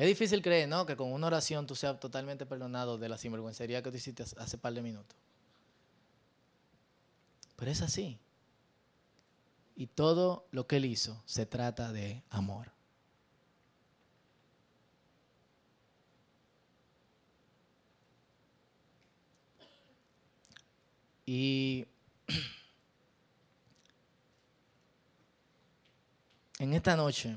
Es 0.00 0.06
difícil 0.06 0.40
creer, 0.40 0.66
¿no? 0.66 0.86
Que 0.86 0.96
con 0.96 1.12
una 1.12 1.26
oración 1.26 1.66
tú 1.66 1.76
seas 1.76 2.00
totalmente 2.00 2.46
perdonado 2.46 2.96
de 2.96 3.06
la 3.06 3.18
sinvergüencería 3.18 3.82
que 3.82 3.90
tú 3.90 3.98
hiciste 3.98 4.22
hace 4.22 4.56
par 4.56 4.72
de 4.72 4.80
minutos. 4.80 5.14
Pero 7.56 7.70
es 7.70 7.82
así. 7.82 8.18
Y 9.76 9.88
todo 9.88 10.46
lo 10.52 10.66
que 10.66 10.76
Él 10.76 10.86
hizo 10.86 11.22
se 11.26 11.44
trata 11.44 11.92
de 11.92 12.22
amor. 12.30 12.72
Y 21.26 21.86
en 26.58 26.72
esta 26.72 26.96
noche, 26.96 27.36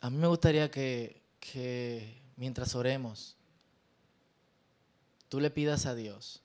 a 0.00 0.10
mí 0.10 0.16
me 0.16 0.26
gustaría 0.28 0.70
que, 0.70 1.22
que 1.40 2.20
mientras 2.36 2.74
oremos, 2.74 3.36
tú 5.28 5.40
le 5.40 5.50
pidas 5.50 5.86
a 5.86 5.94
Dios 5.94 6.42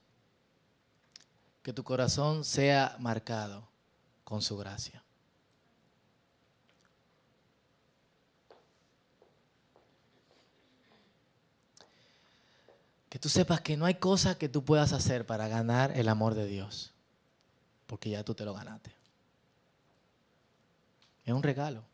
que 1.61 1.73
tu 1.73 1.83
corazón 1.83 2.43
sea 2.43 2.97
marcado 2.99 3.67
con 4.23 4.41
su 4.41 4.57
gracia. 4.57 5.01
Que 13.09 13.19
tú 13.19 13.29
sepas 13.29 13.61
que 13.61 13.77
no 13.77 13.85
hay 13.85 13.95
cosa 13.95 14.37
que 14.37 14.49
tú 14.49 14.65
puedas 14.65 14.91
hacer 14.91 15.25
para 15.25 15.47
ganar 15.47 15.95
el 15.95 16.09
amor 16.09 16.33
de 16.33 16.47
Dios, 16.47 16.91
porque 17.85 18.09
ya 18.09 18.23
tú 18.23 18.33
te 18.33 18.43
lo 18.43 18.53
ganaste. 18.53 18.91
Es 21.23 21.33
un 21.33 21.43
regalo. 21.43 21.92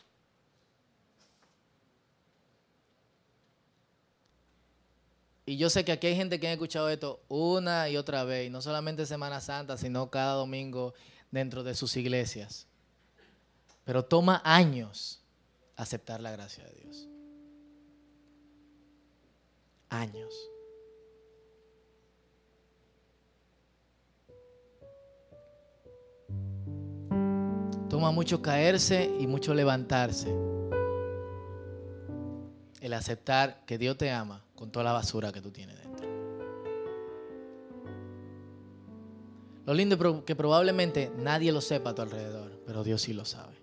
Y 5.49 5.57
yo 5.57 5.71
sé 5.71 5.83
que 5.83 5.91
aquí 5.91 6.05
hay 6.05 6.15
gente 6.15 6.39
que 6.39 6.47
ha 6.47 6.53
escuchado 6.53 6.89
esto 6.89 7.23
una 7.27 7.89
y 7.89 7.97
otra 7.97 8.23
vez, 8.23 8.51
no 8.51 8.62
solamente 8.62 9.07
Semana 9.07 9.41
Santa, 9.41 9.77
sino 9.77 10.12
cada 10.12 10.33
domingo 10.33 10.93
dentro 11.31 11.63
de 11.63 11.73
sus 11.73 11.97
iglesias. 11.97 12.67
Pero 13.83 14.05
toma 14.05 14.43
años 14.45 15.23
aceptar 15.75 16.21
la 16.21 16.29
gracia 16.29 16.63
de 16.65 16.73
Dios. 16.83 17.07
Años. 19.89 20.31
Toma 27.89 28.12
mucho 28.12 28.39
caerse 28.43 29.12
y 29.19 29.25
mucho 29.25 29.55
levantarse. 29.55 30.29
El 32.81 32.93
aceptar 32.93 33.65
que 33.65 33.79
Dios 33.79 33.97
te 33.97 34.12
ama 34.12 34.45
con 34.60 34.72
toda 34.72 34.84
la 34.84 34.91
basura 34.91 35.32
que 35.32 35.39
tú 35.39 35.52
tienes 35.52 35.78
dentro. 35.78 36.06
Lo 39.65 39.74
lindo 39.74 39.95
es 39.95 40.24
que 40.26 40.36
probablemente 40.36 41.13
nadie 41.15 41.54
lo 41.54 41.62
sepa 41.62 41.91
a 41.91 41.95
tu 41.95 42.02
alrededor, 42.02 42.62
pero 42.65 42.84
Dios 42.84 43.02
sí 43.02 43.13
lo 43.13 43.24
sabe. 43.24 43.56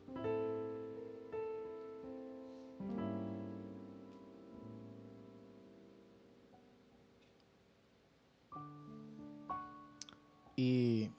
Y 10.56 11.10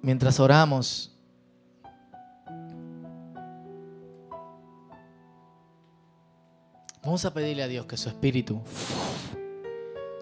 mientras 0.00 0.40
oramos, 0.40 1.17
vamos 7.02 7.24
a 7.24 7.32
pedirle 7.32 7.62
a 7.62 7.68
Dios 7.68 7.86
que 7.86 7.96
su 7.96 8.08
espíritu 8.08 8.60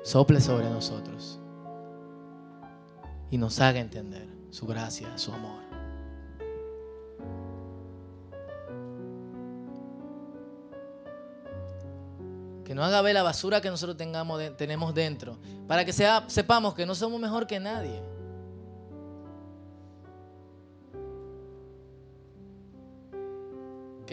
sople 0.03 0.41
sobre 0.41 0.71
nosotros 0.71 1.39
y 3.31 3.39
nos 3.39 3.61
haga 3.61 3.81
entender 3.81 4.29
su 4.51 4.67
gracia, 4.67 5.17
su 5.19 5.33
amor. 5.33 5.65
Que 12.65 12.75
nos 12.75 12.85
haga 12.85 13.01
ver 13.03 13.15
la 13.15 13.23
basura 13.23 13.61
que 13.61 13.71
nosotros 13.71 13.97
tengamos, 13.97 14.41
tenemos 14.57 14.95
dentro, 14.95 15.39
para 15.69 15.85
que 15.85 15.93
sepamos 15.93 16.75
que 16.75 16.87
no 16.87 16.95
somos 16.95 17.21
mejor 17.21 17.47
que 17.47 17.61
nadie. 17.61 18.16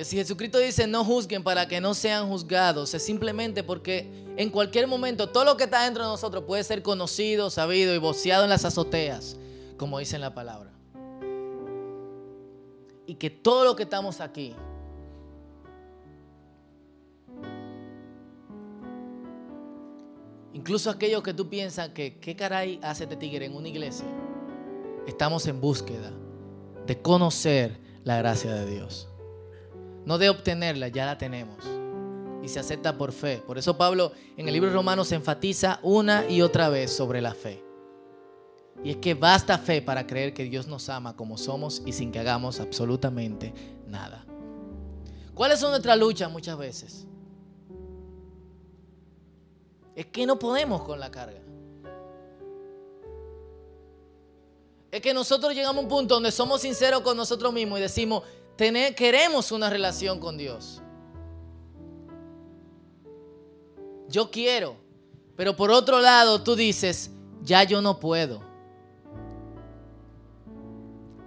Si 0.04 0.18
Jesucristo 0.18 0.58
dice 0.58 0.88
no 0.88 1.06
juzguen 1.06 1.44
para 1.44 1.68
que 1.68 1.80
no 1.80 1.94
sean 1.94 2.28
juzgados, 2.28 2.94
es 2.94 3.04
simplemente 3.04 3.64
porque 3.64 4.10
en 4.38 4.50
cualquier 4.50 4.88
momento 4.88 5.30
todo 5.30 5.46
lo 5.46 5.58
que 5.58 5.66
está 5.66 5.84
dentro 5.84 6.04
de 6.04 6.10
nosotros 6.10 6.44
puede 6.46 6.64
ser 6.64 6.82
conocido, 6.82 7.50
sabido 7.50 7.94
y 7.94 7.98
voceado 7.98 8.44
en 8.44 8.50
las 8.50 8.66
azoteas, 8.66 9.38
como 9.78 10.00
dice 10.00 10.16
en 10.16 10.22
la 10.22 10.34
palabra. 10.34 10.72
Y 13.06 13.16
que 13.16 13.30
todo 13.30 13.66
lo 13.66 13.76
que 13.76 13.84
estamos 13.84 14.22
aquí, 14.22 14.56
incluso 20.54 20.90
aquellos 20.90 21.22
que 21.22 21.34
tú 21.34 21.50
piensas 21.50 21.90
que 21.90 22.18
qué 22.20 22.36
caray 22.36 22.80
hace 22.82 23.04
este 23.04 23.16
tigre 23.16 23.46
en 23.46 23.56
una 23.56 23.68
iglesia, 23.68 24.06
estamos 25.06 25.46
en 25.48 25.62
búsqueda 25.62 26.12
de 26.88 27.02
conocer 27.02 27.80
la 28.04 28.18
gracia 28.18 28.54
de 28.54 28.66
Dios 28.66 29.10
no 30.06 30.18
de 30.18 30.30
obtenerla, 30.30 30.88
ya 30.88 31.06
la 31.06 31.18
tenemos. 31.18 31.58
Y 32.42 32.50
se 32.50 32.60
acepta 32.60 32.98
por 32.98 33.12
fe. 33.12 33.42
Por 33.46 33.58
eso 33.58 33.78
Pablo 33.78 34.12
en 34.36 34.48
el 34.48 34.54
libro 34.54 34.70
de 34.70 34.76
Romanos 34.76 35.12
enfatiza 35.12 35.80
una 35.82 36.30
y 36.30 36.42
otra 36.42 36.70
vez 36.70 36.92
sobre 36.92 37.22
la 37.22 37.34
fe. 37.34 37.64
Y 38.84 38.90
es 38.90 38.98
que 38.98 39.14
basta 39.14 39.58
fe 39.58 39.82
para 39.82 40.06
creer 40.06 40.34
que 40.34 40.44
Dios 40.44 40.68
nos 40.68 40.90
ama 40.90 41.16
como 41.16 41.38
somos 41.38 41.82
y 41.86 41.94
sin 41.94 42.12
que 42.12 42.20
hagamos 42.20 42.60
absolutamente 42.60 43.54
nada. 43.88 44.26
¿Cuáles 45.34 45.60
son 45.60 45.72
nuestras 45.72 45.98
luchas 45.98 46.30
muchas 46.32 46.58
veces? 46.58 47.08
Es 49.96 50.08
que 50.08 50.26
no 50.26 50.38
podemos 50.38 50.84
con 50.84 51.00
la 51.00 51.10
carga. 51.10 51.40
Es 54.92 55.02
que 55.02 55.14
nosotros 55.14 55.56
llegamos 55.56 55.78
a 55.78 55.82
un 55.82 55.88
punto 55.88 56.16
donde 56.16 56.32
somos 56.32 56.62
sinceros 56.62 57.02
con 57.02 57.18
nosotros 57.18 57.52
mismos 57.52 57.80
y 57.80 57.82
decimos, 57.82 58.24
queremos 58.58 59.52
una 59.52 59.70
relación 59.70 60.20
con 60.20 60.38
Dios. 60.38 60.82
Yo 64.10 64.30
quiero, 64.30 64.78
pero 65.36 65.56
por 65.56 65.72
otro 65.72 66.00
lado 66.00 66.44
tú 66.44 66.56
dices, 66.56 67.12
ya 67.42 67.64
yo 67.64 67.82
no 67.82 68.00
puedo. 68.00 68.42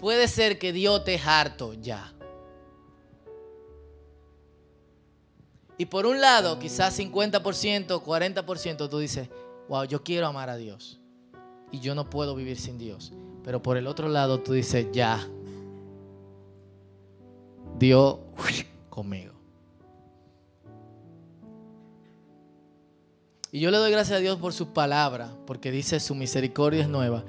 Puede 0.00 0.28
ser 0.28 0.58
que 0.58 0.72
Dios 0.72 1.04
te 1.04 1.18
harto 1.18 1.74
ya. 1.74 2.12
Y 5.78 5.86
por 5.86 6.06
un 6.06 6.20
lado, 6.20 6.58
quizás 6.58 6.98
50%, 6.98 8.02
40%, 8.02 8.88
tú 8.88 8.98
dices, 8.98 9.28
wow, 9.68 9.84
yo 9.84 10.02
quiero 10.02 10.26
amar 10.26 10.48
a 10.48 10.56
Dios. 10.56 11.00
Y 11.70 11.80
yo 11.80 11.94
no 11.94 12.08
puedo 12.08 12.34
vivir 12.34 12.58
sin 12.58 12.78
Dios. 12.78 13.12
Pero 13.44 13.62
por 13.62 13.76
el 13.76 13.86
otro 13.86 14.08
lado, 14.08 14.40
tú 14.40 14.52
dices, 14.52 14.86
ya, 14.92 15.28
dio 17.78 18.20
conmigo. 18.90 19.32
Y 23.52 23.60
yo 23.60 23.70
le 23.70 23.78
doy 23.78 23.90
gracias 23.90 24.18
a 24.18 24.20
Dios 24.20 24.38
por 24.38 24.52
su 24.52 24.72
palabra, 24.72 25.32
porque 25.46 25.70
dice 25.70 26.00
su 26.00 26.14
misericordia 26.14 26.82
es 26.82 26.88
nueva 26.88 27.24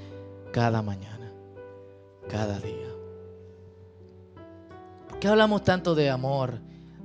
cada 0.52 0.82
mañana, 0.82 1.32
cada 2.30 2.60
día. 2.60 2.88
¿Por 5.08 5.20
qué 5.20 5.28
hablamos 5.28 5.64
tanto 5.64 5.96
de 5.96 6.10
amor, 6.10 6.60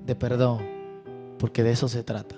de 0.05 0.15
perdón? 0.17 0.67
Porque 1.39 1.63
de 1.63 1.73
eso 1.73 1.89
se 1.89 2.03
trata. 2.03 2.37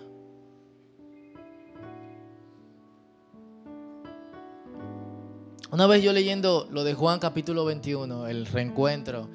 Una 5.71 5.87
vez 5.87 6.03
yo 6.03 6.13
leyendo 6.13 6.69
lo 6.71 6.85
de 6.85 6.95
Juan 6.95 7.19
capítulo 7.19 7.65
21, 7.65 8.29
el 8.29 8.47
reencuentro, 8.47 9.29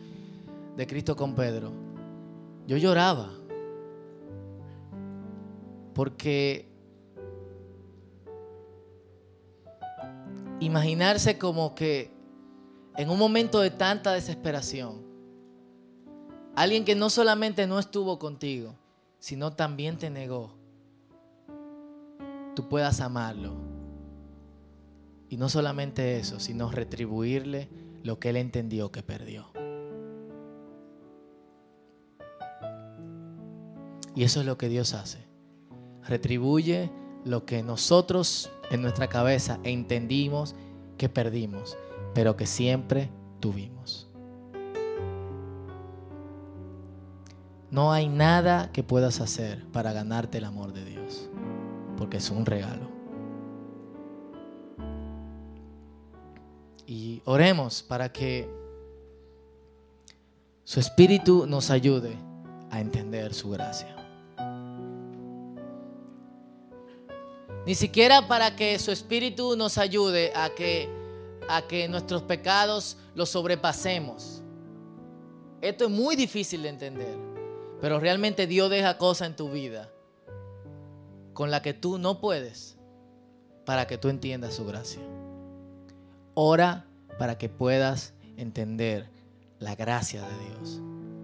de 0.80 0.88
Cristo 0.88 1.14
con 1.14 1.36
Pedro, 1.36 1.74
yo 2.66 2.78
lloraba. 2.78 3.34
Porque 5.94 6.72
imaginarse 10.62 11.38
como 11.38 11.76
que 11.76 12.14
en 12.96 13.10
un 13.10 13.20
momento 13.20 13.60
de 13.60 13.72
tanta 13.72 14.14
desesperación, 14.14 15.04
alguien 16.56 16.86
que 16.86 16.96
no 16.96 17.10
solamente 17.10 17.68
no 17.68 17.78
estuvo 17.78 18.18
contigo, 18.18 18.74
sino 19.20 19.52
también 19.52 19.98
te 19.98 20.10
negó, 20.10 20.54
tú 22.56 22.70
puedas 22.70 23.02
amarlo. 23.02 23.54
Y 25.28 25.36
no 25.36 25.50
solamente 25.50 26.20
eso, 26.20 26.40
sino 26.40 26.72
retribuirle 26.72 27.68
lo 28.02 28.18
que 28.18 28.30
él 28.30 28.38
entendió 28.38 28.94
que 28.94 29.04
perdió. 29.04 29.52
Y 34.16 34.24
eso 34.24 34.40
es 34.40 34.46
lo 34.46 34.58
que 34.58 34.70
Dios 34.70 34.94
hace. 34.94 35.28
Retribuye 36.04 36.92
lo 37.26 37.46
que 37.46 37.64
nosotros 37.64 38.52
en 38.72 38.82
nuestra 38.82 39.08
cabeza 39.08 39.60
entendimos 39.64 40.56
que 40.98 41.10
perdimos, 41.10 41.78
pero 42.14 42.36
que 42.36 42.46
siempre 42.46 43.10
tuvimos. 43.40 44.08
No 47.72 47.92
hay 47.92 48.10
nada 48.10 48.72
que 48.72 48.84
puedas 48.84 49.22
hacer 49.22 49.64
para 49.72 49.94
ganarte 49.94 50.40
el 50.40 50.46
amor 50.46 50.74
de 50.74 50.86
Dios, 50.86 51.30
porque 51.98 52.18
es 52.18 52.30
un 52.32 52.46
regalo. 52.46 52.90
Y 56.88 57.22
oremos 57.26 57.84
para 57.84 58.12
que 58.12 58.50
su 60.64 60.80
Espíritu 60.80 61.46
nos 61.48 61.70
ayude 61.70 62.18
a 62.72 62.82
entender 62.82 63.36
su 63.36 63.52
gracia. 63.52 63.99
Ni 67.66 67.76
siquiera 67.76 68.28
para 68.28 68.56
que 68.56 68.80
su 68.80 68.92
Espíritu 68.92 69.56
nos 69.56 69.78
ayude 69.78 70.32
a 70.36 70.50
que, 70.50 70.90
a 71.48 71.62
que 71.64 71.88
nuestros 71.88 72.24
pecados 72.24 72.98
los 73.16 73.30
sobrepasemos. 73.30 74.42
Esto 75.62 75.86
es 75.86 75.92
muy 75.92 76.16
difícil 76.16 76.64
de 76.64 76.70
entender, 76.70 77.18
pero 77.82 78.00
realmente 78.00 78.48
Dios 78.48 78.70
deja 78.70 78.98
cosas 78.98 79.28
en 79.28 79.36
tu 79.36 79.50
vida 79.52 79.92
con 81.34 81.52
las 81.52 81.62
que 81.62 81.74
tú 81.74 81.98
no 81.98 82.20
puedes 82.20 82.78
para 83.66 83.88
que 83.88 83.98
tú 83.98 84.10
entiendas 84.10 84.56
su 84.56 84.66
gracia. 84.66 85.02
Ora 86.34 86.86
para 87.18 87.38
que 87.38 87.50
puedas 87.50 88.14
entender 88.38 89.10
la 89.60 89.76
gracia 89.76 90.22
de 90.22 90.46
Dios. 90.46 90.82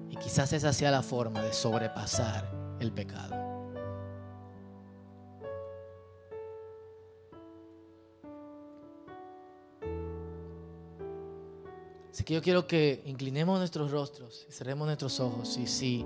Y 0.10 0.18
quizás 0.18 0.54
esa 0.54 0.74
sea 0.74 0.92
la 0.92 1.02
forma 1.02 1.42
de 1.42 1.54
sobrepasar 1.54 2.52
el 2.80 2.92
pecado. 2.92 3.45
Así 12.16 12.24
que 12.24 12.34
yo 12.34 12.42
quiero 12.42 12.66
que 12.66 13.04
inclinemos 13.08 13.60
nuestros 13.60 13.92
rostros 13.92 14.48
cerremos 14.50 14.88
nuestros 14.88 15.20
ojos. 15.20 15.58
Y 15.58 15.68
si 15.68 16.06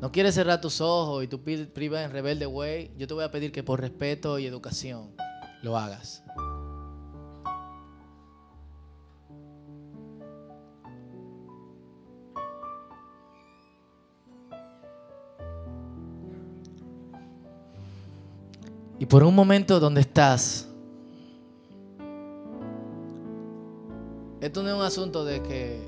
no 0.00 0.12
quieres 0.12 0.36
cerrar 0.36 0.60
tus 0.60 0.80
ojos 0.80 1.24
y 1.24 1.26
tú 1.26 1.42
privas 1.42 2.04
en 2.04 2.12
rebelde 2.12 2.46
way, 2.46 2.92
yo 2.96 3.08
te 3.08 3.14
voy 3.14 3.24
a 3.24 3.30
pedir 3.32 3.50
que 3.50 3.64
por 3.64 3.80
respeto 3.80 4.38
y 4.38 4.46
educación 4.46 5.10
lo 5.62 5.76
hagas. 5.76 6.22
Y 19.00 19.06
por 19.06 19.24
un 19.24 19.34
momento 19.34 19.80
donde 19.80 20.02
estás, 20.02 20.67
Esto 24.48 24.62
no 24.62 24.70
es 24.70 24.74
un 24.76 24.80
asunto 24.80 25.26
de 25.26 25.42
que, 25.42 25.78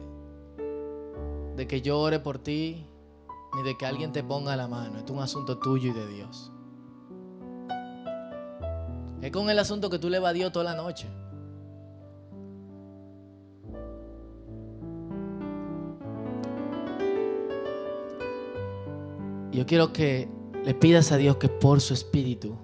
de 1.56 1.66
que 1.66 1.80
yo 1.80 1.98
ore 1.98 2.20
por 2.20 2.38
ti, 2.38 2.84
ni 3.56 3.62
de 3.62 3.78
que 3.78 3.86
alguien 3.86 4.12
te 4.12 4.22
ponga 4.22 4.54
la 4.54 4.68
mano. 4.68 4.98
Esto 4.98 5.14
es 5.14 5.16
un 5.16 5.22
asunto 5.24 5.58
tuyo 5.58 5.92
y 5.92 5.94
de 5.94 6.06
Dios. 6.08 6.52
Es 9.22 9.30
con 9.30 9.48
el 9.48 9.58
asunto 9.58 9.88
que 9.88 9.98
tú 9.98 10.10
le 10.10 10.18
va 10.18 10.28
a 10.28 10.32
Dios 10.34 10.52
toda 10.52 10.66
la 10.66 10.74
noche. 10.74 11.08
Yo 19.52 19.64
quiero 19.64 19.94
que 19.94 20.28
le 20.66 20.74
pidas 20.74 21.12
a 21.12 21.16
Dios 21.16 21.36
que 21.36 21.48
por 21.48 21.80
su 21.80 21.94
espíritu 21.94 22.58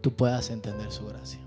tú 0.00 0.12
puedas 0.12 0.50
entender 0.50 0.90
su 0.90 1.06
gracia. 1.06 1.45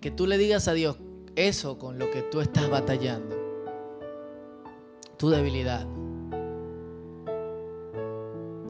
Que 0.00 0.10
tú 0.10 0.26
le 0.26 0.38
digas 0.38 0.66
a 0.68 0.72
Dios 0.72 0.96
eso 1.36 1.78
con 1.78 1.98
lo 1.98 2.10
que 2.10 2.22
tú 2.22 2.40
estás 2.40 2.68
batallando, 2.68 3.36
tu 5.16 5.30
debilidad, 5.30 5.86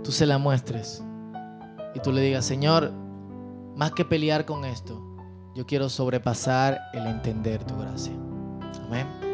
tú 0.02 0.12
se 0.12 0.26
la 0.26 0.38
muestres 0.38 1.02
y 1.94 2.00
tú 2.00 2.12
le 2.12 2.20
digas, 2.20 2.44
Señor, 2.44 2.92
más 3.76 3.92
que 3.92 4.04
pelear 4.04 4.44
con 4.44 4.64
esto, 4.64 5.02
yo 5.54 5.66
quiero 5.66 5.88
sobrepasar 5.88 6.78
el 6.92 7.06
entender 7.06 7.64
tu 7.64 7.76
gracia. 7.78 8.12
Amén. 8.86 9.29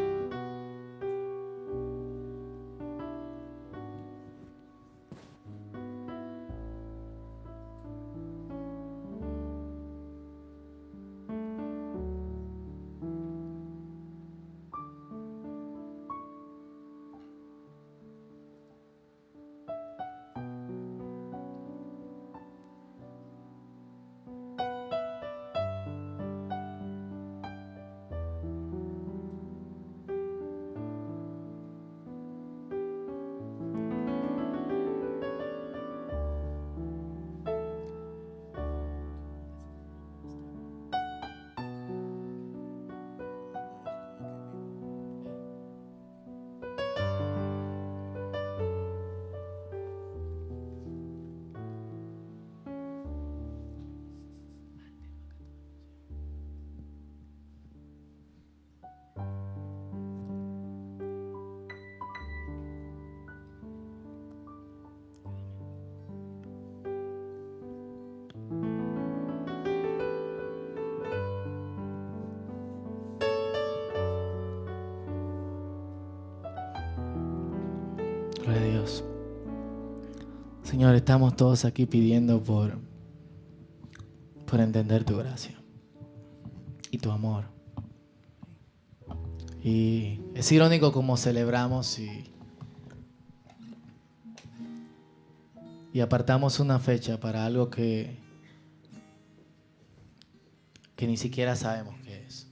Dios. 78.55 79.03
Señor, 80.63 80.95
estamos 80.95 81.35
todos 81.35 81.65
aquí 81.65 81.85
pidiendo 81.85 82.41
por, 82.41 82.79
por 84.45 84.59
entender 84.61 85.03
tu 85.03 85.17
gracia 85.17 85.59
y 86.91 86.97
tu 86.97 87.11
amor. 87.11 87.45
Y 89.61 90.21
es 90.33 90.49
irónico 90.51 90.93
como 90.93 91.17
celebramos 91.17 91.99
y, 91.99 92.31
y 95.91 95.99
apartamos 95.99 96.59
una 96.59 96.79
fecha 96.79 97.19
para 97.19 97.45
algo 97.45 97.69
que, 97.69 98.17
que 100.95 101.07
ni 101.07 101.17
siquiera 101.17 101.55
sabemos 101.55 101.95
qué 102.03 102.25
es. 102.25 102.46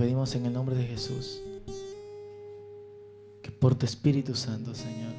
Pedimos 0.00 0.34
en 0.34 0.46
el 0.46 0.54
nombre 0.54 0.74
de 0.74 0.86
Jesús 0.86 1.42
que 3.42 3.50
por 3.50 3.74
tu 3.74 3.84
Espíritu 3.84 4.34
Santo, 4.34 4.74
Señor, 4.74 5.12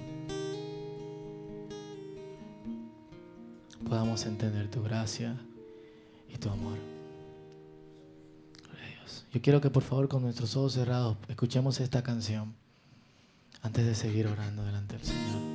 podamos 3.87 4.25
entender 4.25 4.71
tu 4.71 4.81
gracia 4.81 5.39
y 6.33 6.35
tu 6.39 6.49
amor. 6.49 6.79
Dios. 8.97 9.27
Yo 9.31 9.39
quiero 9.39 9.61
que 9.61 9.69
por 9.69 9.83
favor 9.83 10.07
con 10.07 10.23
nuestros 10.23 10.55
ojos 10.55 10.73
cerrados 10.73 11.15
escuchemos 11.27 11.79
esta 11.79 12.01
canción 12.01 12.55
antes 13.61 13.85
de 13.85 13.93
seguir 13.93 14.25
orando 14.25 14.65
delante 14.65 14.97
del 14.97 15.05
Señor. 15.05 15.50